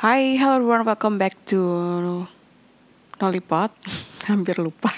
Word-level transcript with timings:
Hi, 0.00 0.32
hello 0.40 0.64
everyone, 0.64 0.88
welcome 0.88 1.20
back 1.20 1.36
to 1.44 1.60
Nolipot. 3.20 3.68
Hampir 4.32 4.56
lupa. 4.56 4.88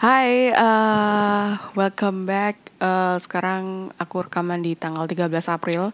Hai, 0.00 0.56
uh, 0.56 1.60
welcome 1.76 2.24
back. 2.24 2.56
Uh, 2.80 3.20
sekarang 3.20 3.92
aku 4.00 4.24
rekaman 4.24 4.64
di 4.64 4.72
tanggal 4.80 5.04
13 5.04 5.28
April, 5.44 5.92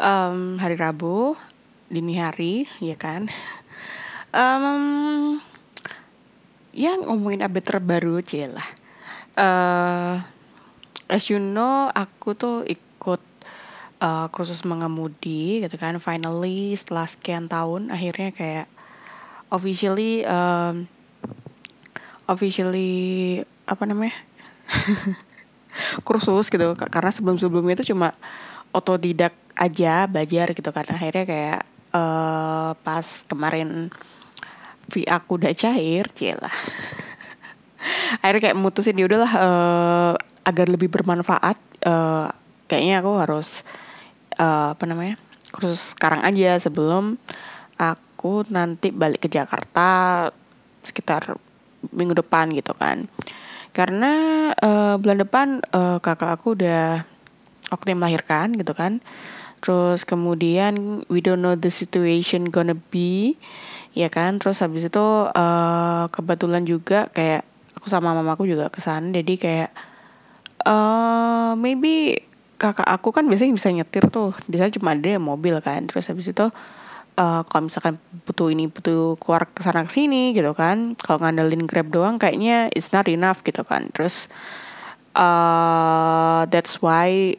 um, 0.00 0.56
hari 0.56 0.80
Rabu, 0.80 1.36
dini 1.92 2.24
hari, 2.24 2.64
ya 2.80 2.96
kan? 2.96 3.28
Um, 4.32 5.44
yang 6.72 7.04
ngomongin 7.04 7.44
update 7.44 7.76
terbaru, 7.76 8.24
lah. 8.24 8.68
Uh, 9.36 10.24
as 11.12 11.28
you 11.28 11.36
know, 11.36 11.92
aku 11.92 12.32
tuh 12.32 12.64
ikut 12.64 12.85
uh, 14.00 14.26
kursus 14.32 14.62
mengemudi 14.62 15.64
gitu 15.64 15.76
kan. 15.76 15.96
Finally 16.02 16.76
setelah 16.76 17.06
sekian 17.08 17.46
tahun 17.46 17.92
akhirnya 17.92 18.30
kayak 18.32 18.66
officially 19.52 20.26
um, 20.26 20.90
officially 22.26 23.42
apa 23.66 23.82
namanya? 23.86 24.16
kursus 26.08 26.48
gitu 26.48 26.72
karena 26.72 27.12
sebelum-sebelumnya 27.12 27.84
itu 27.84 27.92
cuma 27.92 28.16
otodidak 28.72 29.36
aja 29.56 30.08
belajar 30.08 30.52
gitu 30.52 30.70
kan. 30.72 30.86
Akhirnya 30.88 31.24
kayak 31.24 31.60
uh, 31.92 32.72
pas 32.80 33.06
kemarin 33.28 33.92
V 34.86 35.02
aku 35.02 35.42
udah 35.42 35.50
cair, 35.50 36.06
lah 36.38 36.56
akhirnya 38.22 38.50
kayak 38.50 38.58
mutusin 38.58 38.98
ya 38.98 39.06
udahlah 39.10 39.32
uh, 39.34 40.12
agar 40.46 40.66
lebih 40.70 40.86
bermanfaat 40.86 41.58
uh, 41.82 42.30
kayaknya 42.70 43.02
aku 43.02 43.12
harus 43.18 43.66
uh, 44.40 44.72
apa 44.76 44.84
namanya 44.88 45.16
kursus 45.52 45.96
sekarang 45.96 46.24
aja 46.24 46.58
sebelum 46.60 47.16
aku 47.76 48.48
nanti 48.48 48.92
balik 48.92 49.24
ke 49.24 49.28
Jakarta 49.28 50.28
sekitar 50.84 51.36
minggu 51.92 52.16
depan 52.16 52.52
gitu 52.56 52.72
kan. 52.76 53.06
Karena 53.76 54.12
uh, 54.56 54.96
bulan 54.96 55.18
depan 55.20 55.46
uh, 55.76 56.00
kakak 56.00 56.40
aku 56.40 56.56
udah 56.56 57.04
waktu 57.68 57.96
melahirkan 57.96 58.56
gitu 58.56 58.72
kan. 58.72 59.04
Terus 59.60 60.04
kemudian 60.04 61.04
we 61.12 61.20
don't 61.20 61.42
know 61.44 61.56
the 61.56 61.68
situation 61.72 62.48
gonna 62.48 62.76
be 62.76 63.36
ya 63.92 64.08
kan. 64.08 64.40
Terus 64.40 64.64
habis 64.64 64.88
itu 64.88 65.06
uh, 65.28 66.04
kebetulan 66.08 66.64
juga 66.64 67.12
kayak 67.12 67.44
aku 67.76 67.92
sama 67.92 68.16
mamaku 68.16 68.50
juga 68.50 68.72
ke 68.72 68.82
sana 68.82 69.14
jadi 69.14 69.34
kayak 69.38 69.70
uh, 70.66 71.54
maybe 71.54 72.24
kakak 72.56 72.88
aku 72.88 73.12
kan 73.12 73.28
biasanya 73.28 73.52
bisa 73.54 73.68
nyetir 73.72 74.08
tuh. 74.08 74.32
Di 74.48 74.56
sana 74.56 74.72
cuma 74.72 74.96
ada 74.96 75.16
mobil 75.20 75.56
kan. 75.60 75.84
Terus 75.88 76.08
habis 76.08 76.28
itu 76.28 76.46
uh, 77.16 77.42
kalau 77.48 77.68
misalkan 77.68 78.00
butuh 78.24 78.48
ini 78.52 78.68
butuh 78.68 79.16
keluar 79.20 79.48
ke 79.48 79.60
sana 79.64 79.84
sini 79.88 80.32
gitu 80.32 80.52
kan. 80.56 80.96
Kalau 80.96 81.20
ngandelin 81.22 81.68
grab 81.68 81.92
doang 81.92 82.16
kayaknya 82.16 82.72
it's 82.72 82.90
not 82.92 83.06
enough 83.06 83.44
gitu 83.44 83.64
kan. 83.64 83.92
Terus 83.92 84.28
uh, 85.16 86.44
that's 86.48 86.80
why 86.80 87.36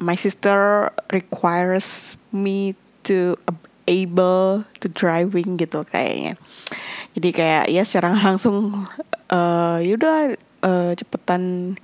my 0.00 0.16
sister 0.16 0.88
requires 1.12 2.16
me 2.32 2.74
to 3.04 3.36
able 3.90 4.64
to 4.78 4.86
driving 4.90 5.58
gitu 5.58 5.82
kayaknya. 5.86 6.38
Jadi 7.18 7.28
kayak 7.34 7.64
ya 7.70 7.82
secara 7.82 8.14
langsung 8.26 8.86
uh, 9.30 9.78
yaudah 9.82 10.38
uh, 10.62 10.92
cepetan 10.94 11.74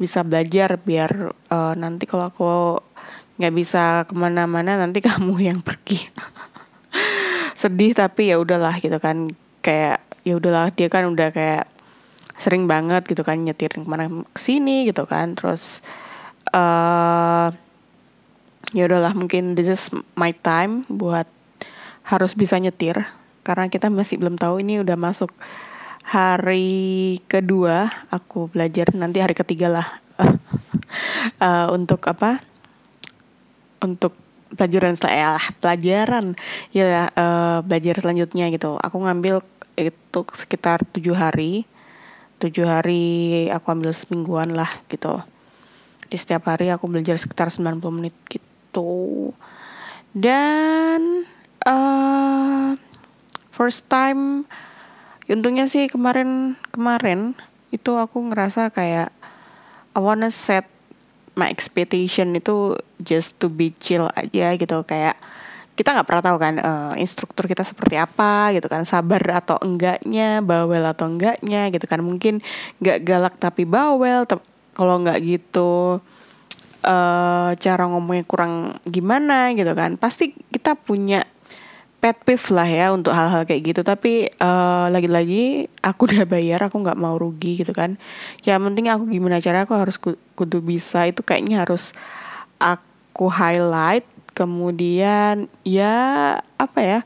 bisa 0.00 0.24
belajar 0.24 0.80
biar 0.80 1.36
uh, 1.52 1.76
nanti 1.76 2.08
kalau 2.08 2.32
aku 2.32 2.80
nggak 3.36 3.52
bisa 3.52 4.08
ke 4.08 4.16
mana-mana 4.16 4.80
nanti 4.80 5.04
kamu 5.08 5.44
yang 5.44 5.60
pergi. 5.60 6.08
Sedih 7.52 7.92
tapi 7.92 8.32
ya 8.32 8.40
udahlah 8.40 8.80
gitu 8.80 8.96
kan. 8.96 9.28
Kayak 9.60 10.00
ya 10.24 10.40
udahlah 10.40 10.72
dia 10.72 10.88
kan 10.88 11.04
udah 11.04 11.28
kayak 11.28 11.68
sering 12.40 12.64
banget 12.64 13.04
gitu 13.04 13.20
kan 13.20 13.36
nyetir 13.36 13.68
ke 13.68 13.84
mana 13.84 14.08
sini 14.32 14.88
gitu 14.88 15.04
kan. 15.04 15.36
Terus 15.36 15.84
uh, 16.56 17.52
ya 18.72 18.82
udahlah 18.88 19.12
mungkin 19.12 19.52
this 19.52 19.68
is 19.68 19.92
my 20.16 20.32
time 20.32 20.88
buat 20.88 21.28
harus 22.08 22.32
bisa 22.32 22.56
nyetir. 22.56 23.04
Karena 23.44 23.68
kita 23.68 23.92
masih 23.92 24.16
belum 24.16 24.40
tahu 24.40 24.64
ini 24.64 24.80
udah 24.80 24.96
masuk 24.96 25.28
hari 26.04 27.20
kedua 27.28 27.90
aku 28.08 28.50
belajar 28.50 28.90
nanti 28.96 29.20
hari 29.20 29.36
ketiga 29.36 29.68
lah. 29.70 29.88
Uh, 31.40 31.68
untuk 31.76 32.02
apa? 32.08 32.40
Untuk 33.80 34.16
pelajaran 34.54 34.98
ya 35.06 35.38
pelajaran. 35.62 36.34
Ya 36.74 37.08
uh, 37.14 37.62
belajar 37.62 38.02
selanjutnya 38.02 38.50
gitu. 38.50 38.76
Aku 38.80 39.00
ngambil 39.02 39.44
itu 39.78 40.20
sekitar 40.34 40.84
tujuh 40.90 41.14
hari. 41.14 41.64
Tujuh 42.40 42.64
hari 42.64 43.46
aku 43.52 43.66
ambil 43.68 43.92
semingguan 43.92 44.56
lah 44.56 44.80
gitu. 44.88 45.20
Di 46.08 46.16
setiap 46.16 46.48
hari 46.50 46.72
aku 46.72 46.88
belajar 46.88 47.14
sekitar 47.20 47.52
90 47.52 47.78
menit 47.92 48.16
gitu. 48.26 49.30
Dan 50.10 51.28
uh, 51.68 52.74
first 53.54 53.86
time 53.86 54.48
untungnya 55.30 55.70
sih 55.70 55.86
kemarin 55.86 56.58
kemarin 56.74 57.38
itu 57.70 57.94
aku 57.94 58.30
ngerasa 58.30 58.74
kayak 58.74 59.14
I 59.94 59.98
wanna 59.98 60.30
set 60.30 60.66
my 61.38 61.48
expectation 61.50 62.34
itu 62.34 62.76
just 63.00 63.38
to 63.40 63.48
be 63.48 63.74
chill 63.78 64.10
aja 64.14 64.54
gitu. 64.54 64.82
Kayak 64.86 65.16
kita 65.74 65.96
nggak 65.96 66.06
pernah 66.06 66.24
tahu 66.24 66.36
kan 66.36 66.54
uh, 66.60 66.92
instruktur 67.00 67.48
kita 67.48 67.64
seperti 67.64 67.96
apa 67.96 68.52
gitu 68.54 68.66
kan. 68.68 68.84
Sabar 68.84 69.22
atau 69.40 69.56
enggaknya 69.62 70.44
bawel 70.44 70.84
atau 70.84 71.08
enggaknya 71.08 71.70
gitu 71.72 71.86
kan. 71.86 72.02
Mungkin 72.04 72.44
nggak 72.82 72.98
galak 73.06 73.34
tapi 73.38 73.64
bawel 73.64 74.26
kalau 74.74 74.94
nggak 75.02 75.18
gitu 75.24 75.98
uh, 76.84 77.50
cara 77.56 77.84
ngomongnya 77.88 78.24
kurang 78.26 78.76
gimana 78.86 79.50
gitu 79.56 79.72
kan. 79.72 79.96
Pasti 79.96 80.36
kita 80.52 80.76
punya 80.76 81.24
pet 82.00 82.16
peeve 82.24 82.48
lah 82.56 82.64
ya 82.64 82.86
untuk 82.92 83.12
hal-hal 83.12 83.42
kayak 83.48 83.74
gitu. 83.74 83.80
Tapi 83.82 84.28
uh, 84.38 84.69
lagi-lagi 84.90 85.70
aku 85.80 86.10
udah 86.10 86.26
bayar 86.26 86.66
aku 86.66 86.82
nggak 86.82 86.98
mau 86.98 87.16
rugi 87.16 87.62
gitu 87.62 87.72
kan. 87.72 87.96
Ya 88.42 88.58
penting 88.58 88.90
aku 88.90 89.08
gimana 89.08 89.38
cara 89.38 89.64
aku 89.64 89.74
harus 89.78 89.96
kudu 90.36 90.58
bisa. 90.60 91.06
Itu 91.06 91.22
kayaknya 91.22 91.62
harus 91.64 91.94
aku 92.60 93.32
highlight 93.32 94.04
kemudian 94.34 95.50
ya 95.66 96.38
apa 96.54 96.80
ya 96.80 96.98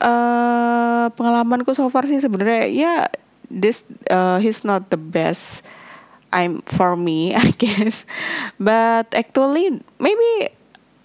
uh, 0.00 1.12
pengalamanku 1.12 1.76
so 1.76 1.86
far 1.92 2.08
sih 2.08 2.18
sebenarnya 2.18 2.66
ya 2.72 2.94
this 3.52 3.84
uh, 4.08 4.40
he's 4.40 4.64
not 4.64 4.88
the 4.88 4.96
best 4.96 5.60
I'm 6.32 6.62
for 6.64 6.94
me 6.94 7.34
I 7.38 7.52
guess. 7.54 8.06
But 8.56 9.12
actually 9.12 9.82
maybe 9.98 10.54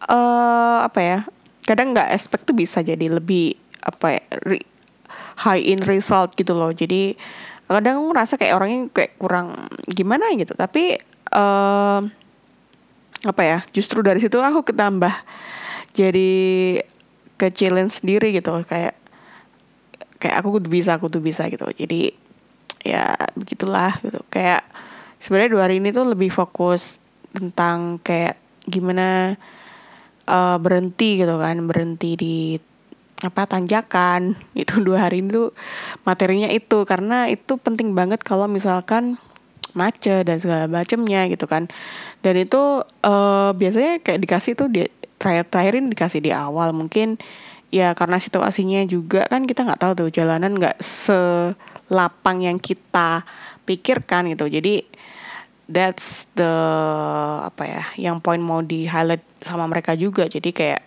uh, 0.08 0.86
apa 0.86 1.00
ya 1.02 1.20
kadang 1.66 1.98
nggak 1.98 2.14
expect 2.14 2.46
tuh 2.46 2.56
bisa 2.56 2.86
jadi 2.86 3.10
lebih 3.10 3.58
apa 3.82 4.22
ya 4.22 4.24
re, 4.46 4.62
high 5.36 5.62
in 5.62 5.84
result 5.84 6.34
gitu 6.40 6.56
loh. 6.56 6.72
Jadi 6.72 7.16
kadang 7.66 7.98
aku 7.98 8.06
ngerasa 8.14 8.34
kayak 8.38 8.54
orangnya 8.56 8.80
kayak 8.94 9.14
kurang 9.18 9.48
gimana 9.90 10.32
gitu. 10.38 10.54
Tapi 10.54 11.00
uh, 11.34 12.00
apa 13.26 13.42
ya 13.42 13.60
justru 13.74 14.06
dari 14.06 14.22
situ 14.22 14.38
aku 14.38 14.70
ketambah 14.70 15.14
jadi 15.98 16.32
kecilin 17.36 17.90
sendiri 17.92 18.32
gitu. 18.32 18.64
Kayak 18.64 18.96
kayak 20.22 20.36
aku 20.40 20.62
tuh 20.62 20.72
bisa 20.72 20.96
aku 20.96 21.12
tuh 21.12 21.22
bisa 21.24 21.50
gitu. 21.52 21.68
Jadi 21.74 22.14
ya 22.86 23.18
begitulah 23.34 23.98
gitu. 24.06 24.22
Kayak 24.30 24.64
sebenarnya 25.20 25.52
dua 25.52 25.62
hari 25.68 25.82
ini 25.82 25.90
tuh 25.90 26.06
lebih 26.06 26.30
fokus 26.30 27.02
tentang 27.36 28.00
kayak 28.00 28.40
gimana 28.70 29.36
uh, 30.30 30.58
berhenti 30.62 31.18
gitu 31.20 31.36
kan. 31.42 31.66
Berhenti 31.66 32.12
di 32.16 32.36
apa 33.24 33.48
tanjakan. 33.48 34.36
Itu 34.58 34.84
dua 34.84 35.08
hari 35.08 35.24
itu 35.24 35.56
materinya 36.04 36.52
itu. 36.52 36.84
Karena 36.84 37.32
itu 37.32 37.56
penting 37.56 37.96
banget 37.96 38.20
kalau 38.26 38.50
misalkan 38.50 39.16
macet 39.76 40.24
dan 40.28 40.40
segala 40.40 40.66
macemnya 40.72 41.28
gitu 41.28 41.46
kan. 41.46 41.68
Dan 42.24 42.40
itu 42.40 42.82
uh, 43.04 43.52
biasanya 43.52 44.00
kayak 44.00 44.20
dikasih 44.24 44.56
tuh 44.56 44.72
di 44.72 44.88
terakhir-terakhirin 45.20 45.92
dikasih 45.92 46.24
di 46.24 46.32
awal 46.32 46.72
mungkin. 46.72 47.20
Ya 47.76 47.92
karena 47.92 48.16
situasinya 48.16 48.88
juga 48.88 49.28
kan 49.28 49.44
kita 49.44 49.68
nggak 49.68 49.82
tahu 49.84 49.94
tuh 50.00 50.10
jalanan 50.16 50.56
nggak 50.56 50.80
selapang 50.80 52.48
yang 52.48 52.56
kita 52.56 53.28
pikirkan 53.68 54.32
gitu. 54.32 54.48
Jadi 54.48 54.88
that's 55.68 56.30
the 56.38 56.54
apa 57.42 57.64
ya 57.66 57.84
yang 58.00 58.22
poin 58.24 58.40
mau 58.40 58.64
di 58.64 58.88
highlight 58.88 59.24
sama 59.44 59.68
mereka 59.68 59.92
juga. 60.00 60.24
Jadi 60.32 60.56
kayak 60.56 60.82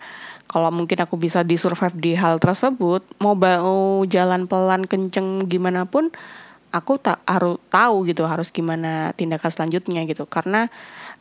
kalau 0.49 0.73
mungkin 0.73 0.97
aku 0.97 1.13
bisa 1.13 1.45
di 1.45 1.61
survive 1.61 1.93
di 2.01 2.17
hal 2.17 2.41
tersebut 2.41 3.05
mau 3.21 3.37
mau 3.37 4.01
jalan 4.09 4.49
pelan 4.49 4.89
kenceng 4.89 5.45
gimana 5.45 5.85
pun 5.85 6.09
aku 6.69 6.97
tak 7.01 7.21
harus 7.25 7.57
tahu 7.69 8.05
gitu 8.09 8.25
harus 8.25 8.49
gimana 8.53 9.13
tindakan 9.13 9.49
selanjutnya 9.49 10.05
gitu. 10.05 10.25
Karena 10.29 10.69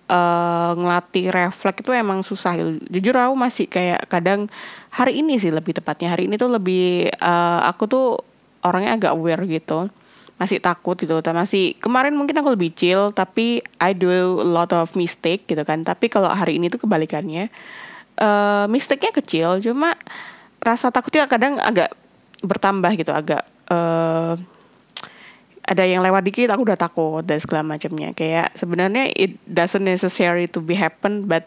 uh, 0.09 0.73
ngelatih 0.77 1.33
refleks 1.33 1.85
itu 1.85 1.91
emang 1.93 2.25
susah 2.25 2.57
gitu. 2.57 2.71
Jujur 2.89 3.15
aku 3.17 3.35
masih 3.37 3.67
kayak 3.69 4.09
kadang 4.09 4.49
hari 4.93 5.21
ini 5.21 5.41
sih 5.41 5.53
lebih 5.53 5.77
tepatnya. 5.77 6.13
Hari 6.13 6.29
ini 6.29 6.41
tuh 6.41 6.53
lebih 6.53 7.13
uh, 7.21 7.61
aku 7.69 7.85
tuh 7.89 8.07
orangnya 8.65 8.97
agak 8.97 9.13
aware 9.17 9.45
gitu. 9.49 9.89
Masih 10.41 10.63
takut 10.63 10.95
gitu. 10.97 11.13
Masih 11.21 11.75
kemarin 11.81 12.15
mungkin 12.15 12.37
aku 12.39 12.55
lebih 12.55 12.73
chill 12.77 13.11
tapi 13.11 13.65
I 13.81 13.93
do 13.97 14.09
a 14.09 14.25
lot 14.45 14.73
of 14.77 14.93
mistake 14.95 15.49
gitu 15.49 15.65
kan. 15.65 15.85
Tapi 15.85 16.13
kalau 16.13 16.29
hari 16.29 16.61
ini 16.61 16.69
tuh 16.69 16.85
kebalikannya 16.85 17.49
uh, 18.19 18.67
mistake-nya 18.71 19.15
kecil 19.15 19.63
cuma 19.63 19.95
rasa 20.59 20.91
takutnya 20.91 21.31
kadang 21.31 21.57
agak 21.63 21.95
bertambah 22.43 22.91
gitu 22.99 23.11
agak 23.15 23.47
uh, 23.71 24.39
ada 25.69 25.85
yang 25.85 26.01
lewat 26.01 26.25
dikit 26.25 26.49
aku 26.49 26.65
udah 26.65 26.81
takut 26.81 27.21
dan 27.21 27.37
segala 27.37 27.61
macamnya. 27.61 28.17
Kayak 28.17 28.57
sebenarnya 28.57 29.13
it 29.13 29.37
doesn't 29.45 29.85
necessary 29.85 30.49
to 30.49 30.65
be 30.65 30.73
happen 30.73 31.29
but 31.29 31.45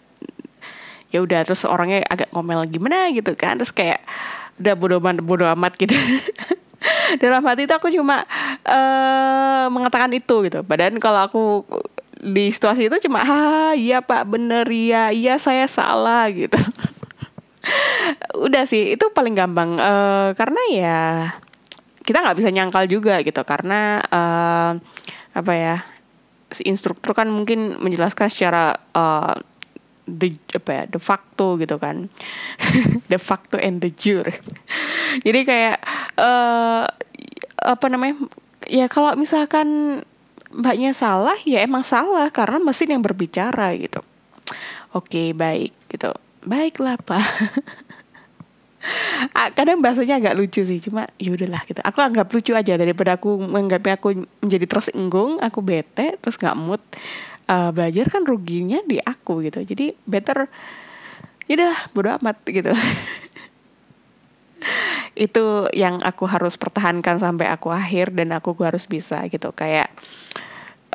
ya 1.10 1.26
udah 1.26 1.42
terus 1.42 1.66
orangnya 1.66 2.06
agak 2.06 2.30
ngomel 2.30 2.70
gimana? 2.70 3.10
gitu 3.10 3.34
kan. 3.34 3.58
Terus 3.58 3.74
kayak 3.74 4.06
udah 4.62 4.74
bodo 4.78 5.02
bodo 5.02 5.46
amat 5.58 5.74
gitu. 5.74 5.98
Dalam 7.22 7.42
hati 7.46 7.66
itu 7.66 7.74
aku 7.74 7.90
cuma 7.90 8.22
uh, 8.70 9.66
mengatakan 9.74 10.14
itu 10.14 10.46
gitu. 10.46 10.62
Badan 10.62 11.02
kalau 11.02 11.26
aku 11.26 11.42
di 12.22 12.54
situasi 12.54 12.86
itu 12.86 13.10
cuma 13.10 13.26
ha 13.26 13.74
iya 13.74 14.06
pak 14.06 14.30
bener 14.30 14.70
ya 14.70 15.10
iya 15.10 15.42
saya 15.42 15.66
salah 15.66 16.30
gitu. 16.30 16.58
Udah 18.46 18.66
sih 18.70 18.94
itu 18.94 19.06
paling 19.14 19.34
gampang 19.34 19.78
uh, 19.82 20.30
karena 20.38 20.62
ya 20.70 21.02
kita 22.06 22.22
nggak 22.22 22.38
bisa 22.38 22.50
nyangkal 22.54 22.86
juga 22.86 23.22
gitu 23.26 23.42
karena 23.42 24.02
uh, 24.10 24.78
apa 25.34 25.54
ya 25.54 25.76
si 26.52 26.68
instruktur 26.68 27.16
kan 27.18 27.26
mungkin 27.32 27.80
menjelaskan 27.80 28.28
secara 28.28 28.76
uh, 28.94 29.34
the 30.06 30.36
apa 30.54 30.70
ya 30.70 30.84
de 30.86 31.00
facto 31.02 31.58
gitu 31.58 31.82
kan. 31.82 32.12
De 33.12 33.18
facto 33.18 33.58
and 33.58 33.82
the 33.82 33.90
jure. 33.90 34.30
Jadi 35.26 35.40
kayak 35.48 35.78
uh, 36.20 36.86
apa 37.62 37.86
namanya 37.88 38.18
ya 38.68 38.90
kalau 38.90 39.16
misalkan 39.16 40.02
mbaknya 40.52 40.92
salah 40.92 41.36
ya 41.48 41.64
emang 41.64 41.84
salah 41.84 42.28
karena 42.30 42.60
mesin 42.60 42.94
yang 42.94 43.04
berbicara 43.04 43.74
gitu. 43.80 44.04
Oke 44.92 45.32
baik 45.32 45.72
gitu. 45.88 46.12
Baiklah 46.44 47.00
pak. 47.00 47.24
Kadang 49.58 49.78
bahasanya 49.80 50.18
agak 50.18 50.36
lucu 50.36 50.66
sih 50.66 50.82
cuma 50.82 51.06
ya 51.22 51.32
udahlah 51.32 51.62
gitu. 51.70 51.80
Aku 51.86 52.02
anggap 52.02 52.28
lucu 52.34 52.52
aja 52.58 52.74
daripada 52.76 53.16
aku 53.16 53.38
menganggapnya 53.38 53.96
aku 54.02 54.26
menjadi 54.42 54.66
tersinggung 54.66 55.38
aku 55.38 55.62
bete 55.62 56.18
terus 56.18 56.36
nggak 56.36 56.58
mood 56.58 56.82
uh, 57.46 57.70
belajar 57.70 58.10
kan 58.10 58.26
ruginya 58.26 58.82
di 58.84 58.98
aku 58.98 59.46
gitu. 59.46 59.62
Jadi 59.62 59.94
better 60.04 60.50
ya 61.46 61.54
udah 61.62 61.76
bodo 61.94 62.10
amat 62.20 62.38
gitu. 62.50 62.74
Itu 65.30 65.70
yang 65.76 66.02
aku 66.02 66.26
harus 66.26 66.58
pertahankan 66.58 67.22
sampai 67.22 67.52
aku 67.52 67.70
akhir 67.70 68.16
dan 68.18 68.34
aku 68.34 68.58
harus 68.66 68.90
bisa 68.90 69.22
gitu. 69.30 69.54
Kayak 69.54 69.94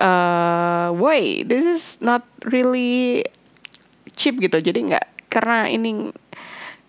uh, 0.00 0.92
wait 0.96 1.48
this 1.48 1.64
is 1.64 2.00
not 2.00 2.24
really 2.48 3.24
cheap 4.16 4.40
gitu. 4.40 4.58
Jadi 4.58 4.92
nggak 4.92 5.06
karena 5.28 5.68
ini 5.68 6.10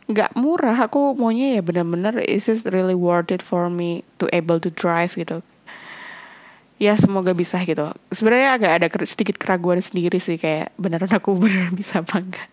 nggak 0.07 0.33
murah. 0.39 0.87
Aku 0.87 1.13
maunya 1.19 1.59
ya 1.59 1.61
benar-benar 1.61 2.23
is 2.23 2.47
this 2.47 2.63
really 2.71 2.95
worth 2.95 3.29
it 3.29 3.43
for 3.43 3.67
me 3.67 4.07
to 4.17 4.25
able 4.31 4.57
to 4.57 4.71
drive 4.71 5.13
gitu? 5.19 5.43
Ya 6.77 6.95
semoga 6.95 7.33
bisa 7.33 7.59
gitu. 7.65 7.91
Sebenarnya 8.13 8.55
agak 8.55 8.71
ada 8.79 8.87
sedikit 9.03 9.35
keraguan 9.41 9.83
sendiri 9.83 10.21
sih 10.21 10.39
kayak 10.39 10.71
beneran 10.79 11.11
aku 11.11 11.35
beneran 11.41 11.75
bisa 11.75 12.01
apa 12.01 12.23
enggak. 12.23 12.49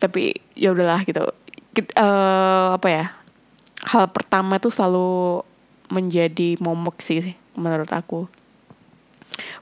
Tapi 0.00 0.40
ya 0.56 0.72
udahlah 0.72 1.04
gitu. 1.04 1.28
Uh, 1.98 2.78
apa 2.78 2.88
ya? 2.88 3.06
Hal 3.84 4.08
pertama 4.14 4.56
tuh 4.62 4.72
selalu 4.72 5.44
menjadi 5.92 6.56
momok 6.62 7.04
sih 7.04 7.36
menurut 7.54 7.92
aku 7.92 8.26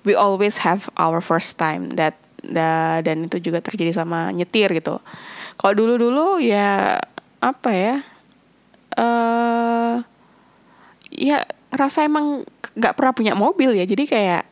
we 0.04 0.12
always 0.16 0.62
have 0.62 0.88
our 0.98 1.20
first 1.20 1.56
time 1.56 1.94
that 1.96 2.18
da, 2.42 3.00
dan 3.00 3.26
itu 3.26 3.38
juga 3.38 3.62
terjadi 3.62 3.94
sama 3.94 4.34
nyetir 4.34 4.70
gitu. 4.74 4.98
Kalau 5.56 5.74
dulu 5.76 5.94
dulu 5.96 6.26
ya 6.42 6.98
apa 7.42 7.70
ya 7.70 7.94
uh, 8.98 10.02
ya 11.10 11.46
rasa 11.74 12.06
emang 12.06 12.46
nggak 12.74 12.94
pernah 12.98 13.12
punya 13.14 13.32
mobil 13.38 13.72
ya. 13.76 13.86
Jadi 13.86 14.04
kayak 14.10 14.44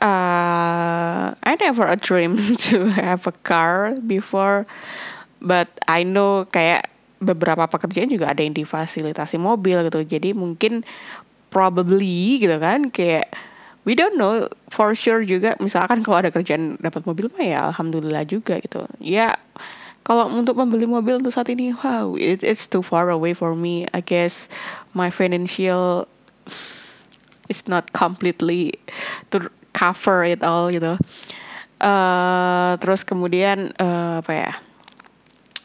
uh, 0.00 1.36
I 1.36 1.52
never 1.60 1.86
a 1.86 1.98
dream 1.98 2.38
to 2.70 2.88
have 2.96 3.28
a 3.28 3.34
car 3.44 3.98
before 4.02 4.64
but 5.38 5.70
I 5.86 6.02
know 6.02 6.48
kayak 6.50 6.90
beberapa 7.18 7.66
pekerjaan 7.66 8.10
juga 8.10 8.30
ada 8.30 8.42
yang 8.42 8.54
difasilitasi 8.54 9.38
mobil 9.38 9.82
gitu. 9.86 10.00
Jadi 10.06 10.34
mungkin 10.34 10.86
probably 11.48 12.38
gitu 12.38 12.56
kan 12.60 12.88
kayak 12.92 13.32
we 13.88 13.96
don't 13.96 14.20
know 14.20 14.44
for 14.68 14.92
sure 14.92 15.24
juga 15.24 15.56
misalkan 15.64 16.04
kalau 16.04 16.20
ada 16.20 16.28
kerjaan 16.28 16.76
dapat 16.84 17.08
mobil 17.08 17.32
mah 17.32 17.44
ya 17.44 17.60
alhamdulillah 17.72 18.28
juga 18.28 18.60
gitu 18.60 18.84
ya 19.00 19.32
kalau 20.04 20.28
untuk 20.28 20.60
membeli 20.60 20.84
mobil 20.84 21.16
untuk 21.16 21.32
saat 21.32 21.48
ini 21.48 21.72
wow 21.80 22.12
it, 22.20 22.44
it's 22.44 22.68
too 22.68 22.84
far 22.84 23.08
away 23.08 23.32
for 23.32 23.56
me 23.56 23.88
I 23.96 24.04
guess 24.04 24.52
my 24.92 25.08
financial 25.08 26.04
is 27.48 27.64
not 27.66 27.90
completely 27.96 28.76
to 29.32 29.48
cover 29.72 30.22
it 30.22 30.44
all 30.44 30.68
gitu. 30.70 31.00
Uh, 31.80 32.76
terus 32.78 33.02
kemudian 33.02 33.72
uh, 33.80 34.20
apa 34.20 34.32
ya? 34.36 34.52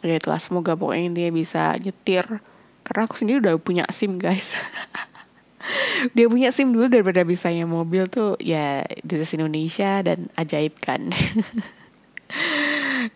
Ya 0.03 0.13
itulah 0.19 0.39
semoga 0.39 0.75
pokoknya 0.75 1.11
dia 1.15 1.29
bisa 1.31 1.75
nyetir 1.79 2.43
karena 2.83 3.01
aku 3.07 3.15
sendiri 3.15 3.39
udah 3.43 3.55
punya 3.59 3.83
SIM 3.91 4.19
guys. 4.19 4.55
dia 6.15 6.25
punya 6.27 6.49
SIM 6.51 6.75
dulu 6.75 6.91
daripada 6.91 7.23
bisanya 7.23 7.63
mobil 7.63 8.07
tuh 8.11 8.35
ya 8.39 8.83
di 9.03 9.15
Indonesia 9.19 10.03
dan 10.03 10.27
ajaib 10.35 10.75
kan. 10.79 11.09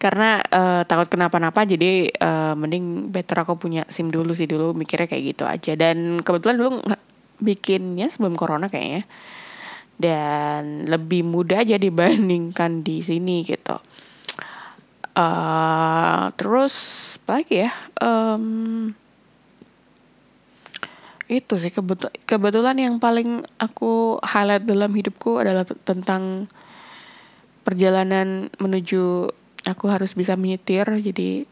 karena 0.04 0.44
uh, 0.54 0.82
takut 0.86 1.10
kenapa-napa 1.10 1.66
jadi 1.66 2.12
uh, 2.22 2.54
mending 2.54 3.10
better 3.10 3.42
aku 3.42 3.58
punya 3.58 3.88
SIM 3.90 4.14
dulu 4.14 4.36
sih 4.36 4.46
dulu 4.46 4.76
mikirnya 4.76 5.08
kayak 5.10 5.24
gitu 5.36 5.44
aja. 5.48 5.74
Dan 5.74 6.22
kebetulan 6.22 6.58
dulu 6.60 6.70
bikinnya 7.42 8.08
sebelum 8.12 8.36
corona 8.36 8.68
kayaknya. 8.68 9.08
Dan 9.98 10.86
lebih 10.86 11.26
mudah 11.26 11.66
aja 11.66 11.82
dibandingkan 11.82 12.86
di 12.86 13.02
sini 13.02 13.42
gitu. 13.42 13.82
Uh, 15.18 16.30
terus 16.38 16.76
apa 17.26 17.42
lagi 17.42 17.66
ya? 17.66 17.72
Um, 17.98 18.94
itu 21.28 21.60
sih 21.60 21.76
kebetul 21.76 22.08
kebetulan 22.24 22.80
yang 22.80 22.96
paling 23.04 23.44
aku 23.60 24.16
highlight 24.24 24.64
dalam 24.64 24.92
hidupku 24.96 25.44
adalah 25.44 25.68
tentang 25.84 26.48
perjalanan 27.68 28.48
menuju 28.64 29.28
aku 29.68 29.86
harus 29.92 30.16
bisa 30.16 30.40
menyetir. 30.40 30.88
Jadi 30.88 31.44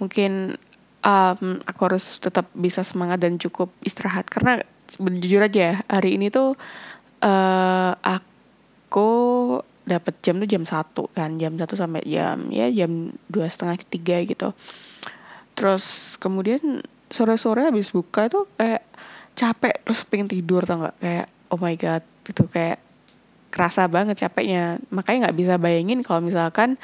mungkin 0.00 0.56
um, 1.04 1.60
aku 1.68 1.80
harus 1.92 2.16
tetap 2.16 2.48
bisa 2.56 2.80
semangat 2.80 3.20
dan 3.20 3.36
cukup 3.36 3.68
istirahat. 3.84 4.24
Karena 4.32 4.64
jujur 4.96 5.44
aja 5.44 5.84
hari 5.92 6.16
ini 6.16 6.32
tuh 6.32 6.56
uh, 7.20 7.92
aku 8.00 9.10
dapat 9.86 10.18
jam 10.24 10.40
tuh 10.40 10.48
jam 10.48 10.64
satu 10.64 11.12
kan. 11.12 11.36
Jam 11.36 11.60
satu 11.60 11.76
sampai 11.76 12.00
jam 12.08 12.48
ya 12.48 12.72
jam 12.72 13.12
dua 13.28 13.44
setengah 13.52 13.76
tiga 13.84 14.16
gitu. 14.24 14.56
Terus 15.52 16.16
kemudian 16.16 16.80
sore-sore 17.12 17.68
habis 17.68 17.92
buka 17.92 18.26
itu 18.26 18.48
kayak 18.56 18.85
capek 19.36 19.76
terus 19.84 20.02
pengen 20.08 20.32
tidur 20.32 20.64
tau 20.64 20.80
nggak? 20.80 20.96
Kayak 20.98 21.26
oh 21.52 21.58
my 21.60 21.74
god 21.76 22.02
itu 22.26 22.44
kayak 22.48 22.80
kerasa 23.52 23.86
banget 23.86 24.16
capeknya. 24.18 24.80
Makanya 24.88 25.28
nggak 25.28 25.38
bisa 25.38 25.54
bayangin 25.60 26.00
kalau 26.00 26.24
misalkan 26.24 26.80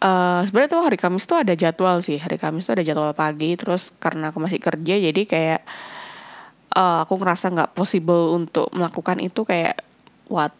uh, 0.00 0.40
sebenarnya 0.48 0.70
tuh 0.72 0.82
hari 0.82 0.98
Kamis 0.98 1.28
tuh 1.28 1.38
ada 1.44 1.52
jadwal 1.54 2.00
sih. 2.00 2.16
Hari 2.16 2.40
Kamis 2.40 2.64
tuh 2.64 2.80
ada 2.80 2.84
jadwal 2.84 3.12
pagi 3.12 3.54
terus 3.54 3.92
karena 4.00 4.32
aku 4.32 4.40
masih 4.40 4.58
kerja 4.58 4.94
jadi 4.98 5.22
kayak 5.28 5.60
uh, 6.74 7.04
aku 7.04 7.20
ngerasa 7.20 7.52
nggak 7.52 7.70
possible 7.76 8.34
untuk 8.34 8.72
melakukan 8.72 9.20
itu 9.20 9.44
kayak 9.44 9.84
what? 10.32 10.50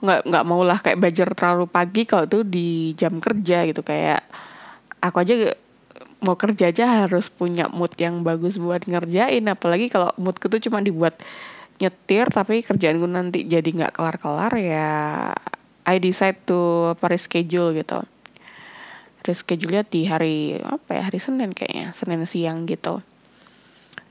Nggak 0.00 0.28
nggak 0.28 0.44
mau 0.44 0.60
lah 0.64 0.80
kayak 0.80 0.98
belajar 1.00 1.28
terlalu 1.32 1.64
pagi 1.68 2.02
kalau 2.04 2.24
tuh 2.28 2.42
di 2.44 2.96
jam 2.96 3.20
kerja 3.20 3.68
gitu. 3.68 3.80
Kayak 3.84 4.24
aku 5.00 5.16
aja 5.20 5.54
mau 6.24 6.40
kerja 6.40 6.72
aja 6.72 7.04
harus 7.04 7.28
punya 7.28 7.68
mood 7.68 7.92
yang 8.00 8.24
bagus 8.24 8.56
buat 8.56 8.88
ngerjain. 8.88 9.44
Apalagi 9.44 9.92
kalau 9.92 10.10
moodku 10.16 10.48
tuh 10.48 10.58
cuma 10.64 10.80
dibuat 10.80 11.20
nyetir 11.76 12.32
tapi 12.32 12.64
kerjaanku 12.64 13.04
nanti 13.04 13.44
jadi 13.44 13.66
nggak 13.66 13.98
kelar-kelar 13.98 14.52
ya 14.56 14.90
I 15.84 16.00
decide 16.00 16.40
to 16.48 16.96
apa 16.96 17.12
reschedule 17.12 17.76
gitu. 17.76 18.00
Reschedule 19.20 19.84
di 19.84 20.08
hari 20.08 20.56
apa 20.64 20.96
ya 20.96 21.02
hari 21.12 21.20
Senin 21.20 21.52
kayaknya 21.52 21.92
Senin 21.92 22.24
siang 22.24 22.64
gitu. 22.64 23.04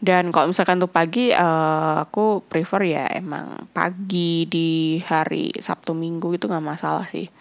Dan 0.03 0.35
kalau 0.35 0.51
misalkan 0.51 0.83
tuh 0.83 0.91
pagi 0.91 1.31
uh, 1.31 2.03
aku 2.03 2.43
prefer 2.45 2.81
ya 2.83 3.05
emang 3.15 3.71
pagi 3.71 4.43
di 4.51 4.99
hari 4.99 5.49
Sabtu 5.55 5.95
Minggu 5.95 6.35
itu 6.35 6.45
nggak 6.45 6.61
masalah 6.61 7.07
sih 7.07 7.31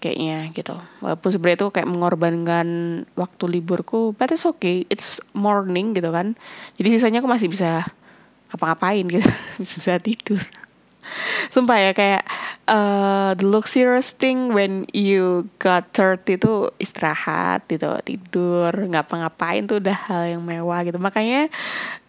kayaknya 0.00 0.48
gitu. 0.56 0.74
Walaupun 1.04 1.30
sebenarnya 1.30 1.58
itu 1.62 1.68
kayak 1.70 1.88
mengorbankan 1.92 2.68
waktu 3.14 3.44
liburku 3.46 4.16
but 4.16 4.32
it's 4.32 4.48
okay. 4.48 4.88
It's 4.88 5.20
morning 5.36 5.92
gitu 5.92 6.10
kan. 6.10 6.34
Jadi 6.80 6.88
sisanya 6.96 7.20
aku 7.20 7.28
masih 7.28 7.52
bisa 7.52 7.84
apa-ngapain 8.50 9.06
gitu. 9.06 9.28
Bisa, 9.60 9.76
bisa 9.78 9.94
tidur. 10.00 10.40
Sumpah 11.50 11.78
ya 11.80 11.90
kayak 11.90 12.22
uh, 12.70 13.34
the 13.34 13.46
luxurious 13.46 14.14
thing 14.14 14.54
when 14.54 14.86
you 14.94 15.50
got 15.58 15.90
30 15.92 16.38
itu 16.38 16.52
istirahat 16.78 17.66
gitu. 17.66 17.90
Tidur 18.06 18.70
ngapa-ngapain 18.70 19.66
tuh 19.66 19.82
udah 19.82 19.96
hal 20.06 20.38
yang 20.38 20.42
mewah 20.44 20.80
gitu. 20.86 21.02
Makanya 21.02 21.50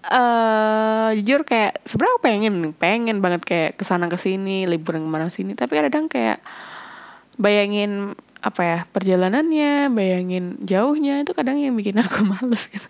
uh, 0.07 1.09
jujur 1.17 1.41
kayak 1.43 1.81
sebenarnya 1.85 2.19
pengen 2.21 2.53
pengen 2.77 3.17
banget 3.19 3.41
kayak 3.43 3.71
ke 3.79 3.83
sana 3.83 4.05
ke 4.07 4.17
sini 4.21 4.69
liburan 4.69 5.03
ke 5.05 5.09
mana 5.09 5.27
sini. 5.33 5.57
Tapi 5.57 5.73
kadang 5.81 6.05
kayak 6.05 6.39
bayangin 7.41 8.13
apa 8.41 8.61
ya 8.61 8.79
perjalanannya 8.89 9.89
bayangin 9.93 10.57
jauhnya 10.61 11.21
itu 11.21 11.33
kadang 11.33 11.57
yang 11.57 11.73
bikin 11.73 11.97
aku 11.97 12.21
males 12.31 12.69
gitu. 12.69 12.89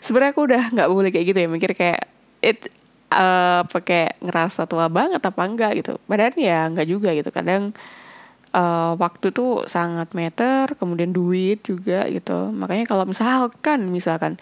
Sebenarnya 0.00 0.32
aku 0.32 0.42
udah 0.48 0.62
nggak 0.72 0.88
boleh 0.88 1.10
kayak 1.12 1.26
gitu 1.32 1.38
ya 1.44 1.48
mikir 1.48 1.70
kayak 1.76 2.08
it 2.40 2.68
uh, 3.12 3.64
pakai 3.68 4.16
ngerasa 4.20 4.64
tua 4.64 4.88
banget 4.88 5.20
apa 5.20 5.42
enggak 5.44 5.72
gitu. 5.84 6.00
Padahal 6.08 6.32
ya 6.40 6.68
enggak 6.68 6.88
juga 6.88 7.12
gitu 7.12 7.28
kadang 7.28 7.76
uh, 8.52 8.92
waktu 8.96 9.32
tuh 9.32 9.68
sangat 9.68 10.12
meter 10.16 10.72
kemudian 10.76 11.12
duit 11.12 11.60
juga 11.64 12.08
gitu. 12.08 12.52
Makanya 12.52 12.84
kalau 12.88 13.04
misalkan 13.04 13.92
misalkan 13.92 14.40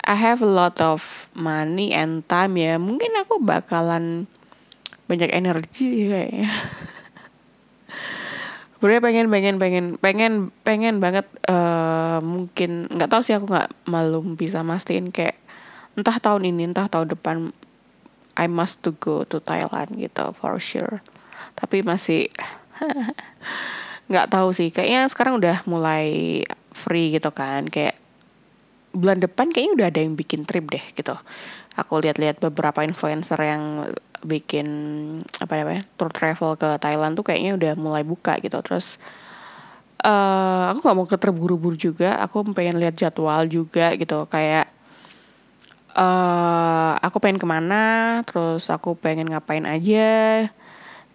I 0.00 0.16
have 0.16 0.40
a 0.40 0.48
lot 0.48 0.78
of 0.80 1.28
money 1.36 1.92
and 1.92 2.24
time 2.26 2.56
ya 2.56 2.80
mungkin 2.80 3.12
aku 3.20 3.38
bakalan 3.42 4.24
banyak 5.10 5.28
energi 5.34 6.06
kayaknya 6.06 6.50
Sebenernya 8.80 9.04
pengen 9.04 9.26
pengen 9.28 9.56
pengen 9.60 9.84
pengen 10.00 10.32
pengen 10.64 11.04
banget 11.04 11.28
uh, 11.52 12.16
mungkin 12.24 12.88
nggak 12.88 13.12
tahu 13.12 13.20
sih 13.20 13.36
aku 13.36 13.52
nggak 13.52 13.68
malu 13.84 14.24
bisa 14.24 14.64
mastiin 14.64 15.12
kayak 15.12 15.36
entah 16.00 16.16
tahun 16.16 16.48
ini 16.48 16.72
entah 16.72 16.88
tahun 16.88 17.12
depan 17.12 17.52
I 18.40 18.48
must 18.48 18.80
to 18.88 18.96
go 18.96 19.28
to 19.28 19.36
Thailand 19.36 20.00
gitu 20.00 20.32
for 20.32 20.56
sure. 20.56 21.04
Tapi 21.60 21.84
masih 21.84 22.32
nggak 24.10 24.32
tahu 24.32 24.56
sih 24.56 24.72
kayaknya 24.72 25.12
sekarang 25.12 25.36
udah 25.36 25.60
mulai 25.68 26.40
free 26.72 27.12
gitu 27.12 27.28
kan 27.36 27.68
kayak 27.68 28.00
bulan 28.96 29.20
depan 29.20 29.52
kayaknya 29.52 29.72
udah 29.76 29.86
ada 29.92 30.00
yang 30.00 30.16
bikin 30.16 30.48
trip 30.48 30.64
deh 30.72 30.84
gitu. 30.96 31.20
Aku 31.76 32.00
lihat-lihat 32.00 32.40
beberapa 32.40 32.80
influencer 32.80 33.36
yang 33.44 33.92
bikin 34.20 34.68
apa 35.40 35.52
namanya 35.56 35.82
tour 35.96 36.12
travel 36.12 36.56
ke 36.60 36.76
Thailand 36.76 37.16
tuh 37.16 37.24
kayaknya 37.24 37.56
udah 37.56 37.72
mulai 37.76 38.02
buka 38.04 38.36
gitu. 38.40 38.60
Terus 38.60 39.00
uh, 40.04 40.72
aku 40.72 40.78
nggak 40.84 40.96
mau 40.96 41.06
ke 41.08 41.16
terburu-buru 41.16 41.76
juga. 41.76 42.20
Aku 42.24 42.44
pengen 42.52 42.80
lihat 42.80 42.96
jadwal 42.96 43.48
juga 43.48 43.96
gitu. 43.96 44.28
Kayak 44.28 44.68
uh, 45.96 46.96
aku 47.00 47.16
pengen 47.18 47.40
ke 47.40 47.46
mana 47.48 47.82
terus 48.28 48.68
aku 48.68 48.94
pengen 48.94 49.28
ngapain 49.30 49.64
aja 49.66 50.46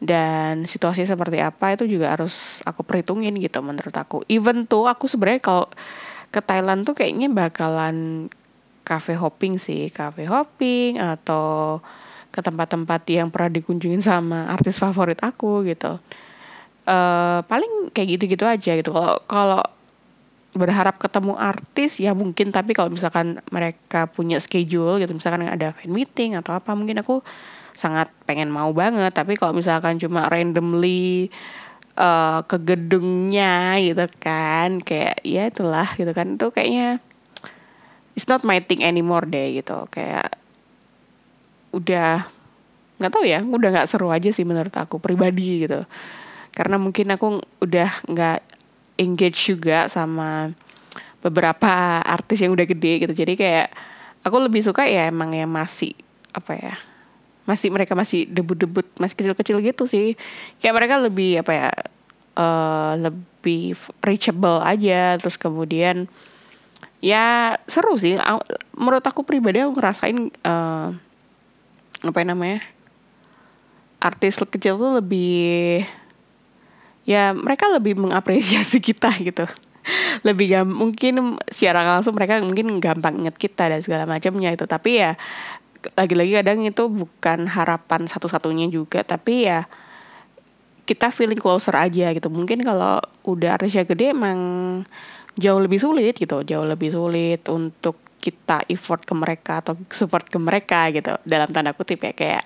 dan 0.03 0.67
situasi 0.67 1.07
seperti 1.07 1.39
apa 1.39 1.73
itu 1.73 1.87
juga 1.87 2.11
harus 2.11 2.59
aku 2.67 2.83
perhitungin 2.83 3.37
gitu 3.39 3.63
menurut 3.63 3.95
aku. 3.95 4.21
Even 4.27 4.67
tuh 4.67 4.89
aku 4.91 5.07
sebenarnya 5.07 5.41
kalau 5.41 5.65
ke 6.33 6.41
Thailand 6.43 6.83
tuh 6.83 6.97
kayaknya 6.97 7.31
bakalan 7.31 8.27
cafe 8.83 9.15
hopping 9.15 9.57
sih. 9.57 9.87
Cafe 9.89 10.27
hopping 10.27 10.99
atau 10.99 11.79
ke 12.35 12.43
tempat-tempat 12.43 13.07
yang 13.07 13.31
pernah 13.31 13.47
dikunjungin 13.47 14.03
sama 14.03 14.51
artis 14.51 14.75
favorit 14.75 15.15
aku 15.23 15.63
gitu. 15.63 15.95
Uh, 16.83 17.39
paling 17.47 17.87
kayak 17.95 18.19
gitu-gitu 18.19 18.43
aja 18.43 18.75
gitu. 18.75 18.91
Kalau 18.91 19.23
kalau 19.23 19.63
berharap 20.51 20.99
ketemu 20.99 21.39
artis 21.39 22.03
ya 22.03 22.11
mungkin. 22.11 22.51
Tapi 22.51 22.75
kalau 22.75 22.91
misalkan 22.91 23.39
mereka 23.55 24.11
punya 24.11 24.43
schedule 24.43 24.99
gitu 24.99 25.15
misalkan 25.15 25.47
ada 25.47 25.71
fan 25.71 25.95
meeting 25.95 26.35
atau 26.35 26.59
apa 26.59 26.75
mungkin 26.75 26.99
aku 26.99 27.23
sangat 27.71 28.11
pengen 28.27 28.51
mau 28.51 28.75
banget. 28.75 29.15
Tapi 29.15 29.39
kalau 29.39 29.55
misalkan 29.55 29.95
cuma 29.95 30.27
randomly 30.27 31.31
uh, 31.95 32.43
ke 32.43 32.59
gedungnya 32.59 33.79
gitu 33.79 34.11
kan 34.19 34.83
kayak 34.83 35.23
ya 35.23 35.47
itulah 35.47 35.87
gitu 35.95 36.11
kan. 36.11 36.35
Itu 36.35 36.51
kayaknya 36.51 36.99
it's 38.11 38.27
not 38.27 38.43
my 38.43 38.59
thing 38.59 38.83
anymore 38.83 39.23
deh 39.23 39.55
gitu. 39.55 39.87
Kayak 39.87 40.35
udah 41.85 42.25
nggak 42.97 43.11
tahu 43.11 43.23
ya 43.27 43.43
udah 43.43 43.69
nggak 43.75 43.89
seru 43.91 44.09
aja 44.09 44.33
sih 44.33 44.41
menurut 44.41 44.73
aku 44.73 44.97
pribadi 44.97 45.69
gitu. 45.69 45.85
Karena 46.55 46.81
mungkin 46.81 47.13
aku 47.13 47.43
udah 47.61 48.01
nggak 48.09 48.39
engage 48.97 49.53
juga 49.53 49.85
sama 49.91 50.49
beberapa 51.21 52.01
artis 52.01 52.41
yang 52.41 52.55
udah 52.55 52.65
gede 52.65 53.05
gitu. 53.05 53.13
Jadi 53.13 53.33
kayak 53.37 53.69
aku 54.25 54.37
lebih 54.41 54.65
suka 54.65 54.87
ya 54.89 55.11
emang 55.11 55.35
yang 55.37 55.51
masih 55.51 55.93
apa 56.33 56.57
ya 56.57 56.75
masih 57.45 57.69
mereka 57.69 57.93
masih 57.93 58.25
debut-debut 58.25 58.89
masih 58.97 59.15
kecil-kecil 59.17 59.61
gitu 59.61 59.85
sih. 59.85 60.17
Kayak 60.57 60.75
mereka 60.81 60.95
lebih 60.97 61.45
apa 61.45 61.51
ya 61.53 61.69
uh, 62.39 62.93
lebih 62.97 63.75
reachable 64.01 64.63
aja. 64.63 65.19
Terus 65.19 65.35
kemudian 65.35 66.07
ya 67.03 67.57
seru 67.67 67.99
sih. 67.99 68.15
Menurut 68.73 69.03
aku 69.05 69.27
pribadi 69.27 69.61
aku 69.61 69.77
ngerasain 69.77 70.31
uh, 70.47 70.95
apa 72.05 72.21
namanya 72.21 72.61
artis 74.05 74.37
kecil 74.37 74.77
tuh 74.77 75.01
lebih 75.01 75.81
ya 77.05 77.31
mereka 77.33 77.69
lebih 77.71 77.95
mengapresiasi 77.95 78.81
kita 78.93 79.13
gitu. 79.21 79.45
Lebih 80.25 80.45
gam 80.49 80.67
mungkin 80.69 81.37
secara 81.53 81.85
langsung 81.85 82.17
mereka 82.17 82.41
mungkin 82.41 82.81
gampang 82.81 83.21
inget 83.21 83.37
kita 83.37 83.69
dan 83.69 83.79
segala 83.85 84.09
macamnya 84.09 84.49
itu. 84.49 84.65
Tapi 84.65 84.91
ya 84.97 85.13
lagi-lagi 85.93 86.41
kadang 86.41 86.65
itu 86.65 86.89
bukan 86.89 87.45
harapan 87.45 88.09
satu-satunya 88.09 88.73
juga. 88.73 89.05
Tapi 89.05 89.45
ya 89.45 89.69
kita 90.89 91.13
feeling 91.13 91.37
closer 91.37 91.77
aja 91.77 92.09
gitu. 92.13 92.29
Mungkin 92.33 92.65
kalau 92.65 92.97
udah 93.25 93.61
artisnya 93.61 93.85
gede 93.85 94.17
emang 94.17 94.39
jauh 95.37 95.61
lebih 95.61 95.77
sulit 95.77 96.17
gitu. 96.17 96.41
Jauh 96.41 96.65
lebih 96.65 96.89
sulit 96.89 97.45
untuk 97.45 98.01
kita 98.25 98.65
effort 98.73 99.05
ke 99.05 99.13
mereka 99.13 99.61
atau 99.61 99.77
support 99.93 100.25
ke 100.25 100.41
mereka 100.41 100.89
gitu. 100.89 101.13
Dalam 101.21 101.53
tanda 101.53 101.77
kutip 101.77 102.01
ya 102.01 102.13
kayak 102.17 102.43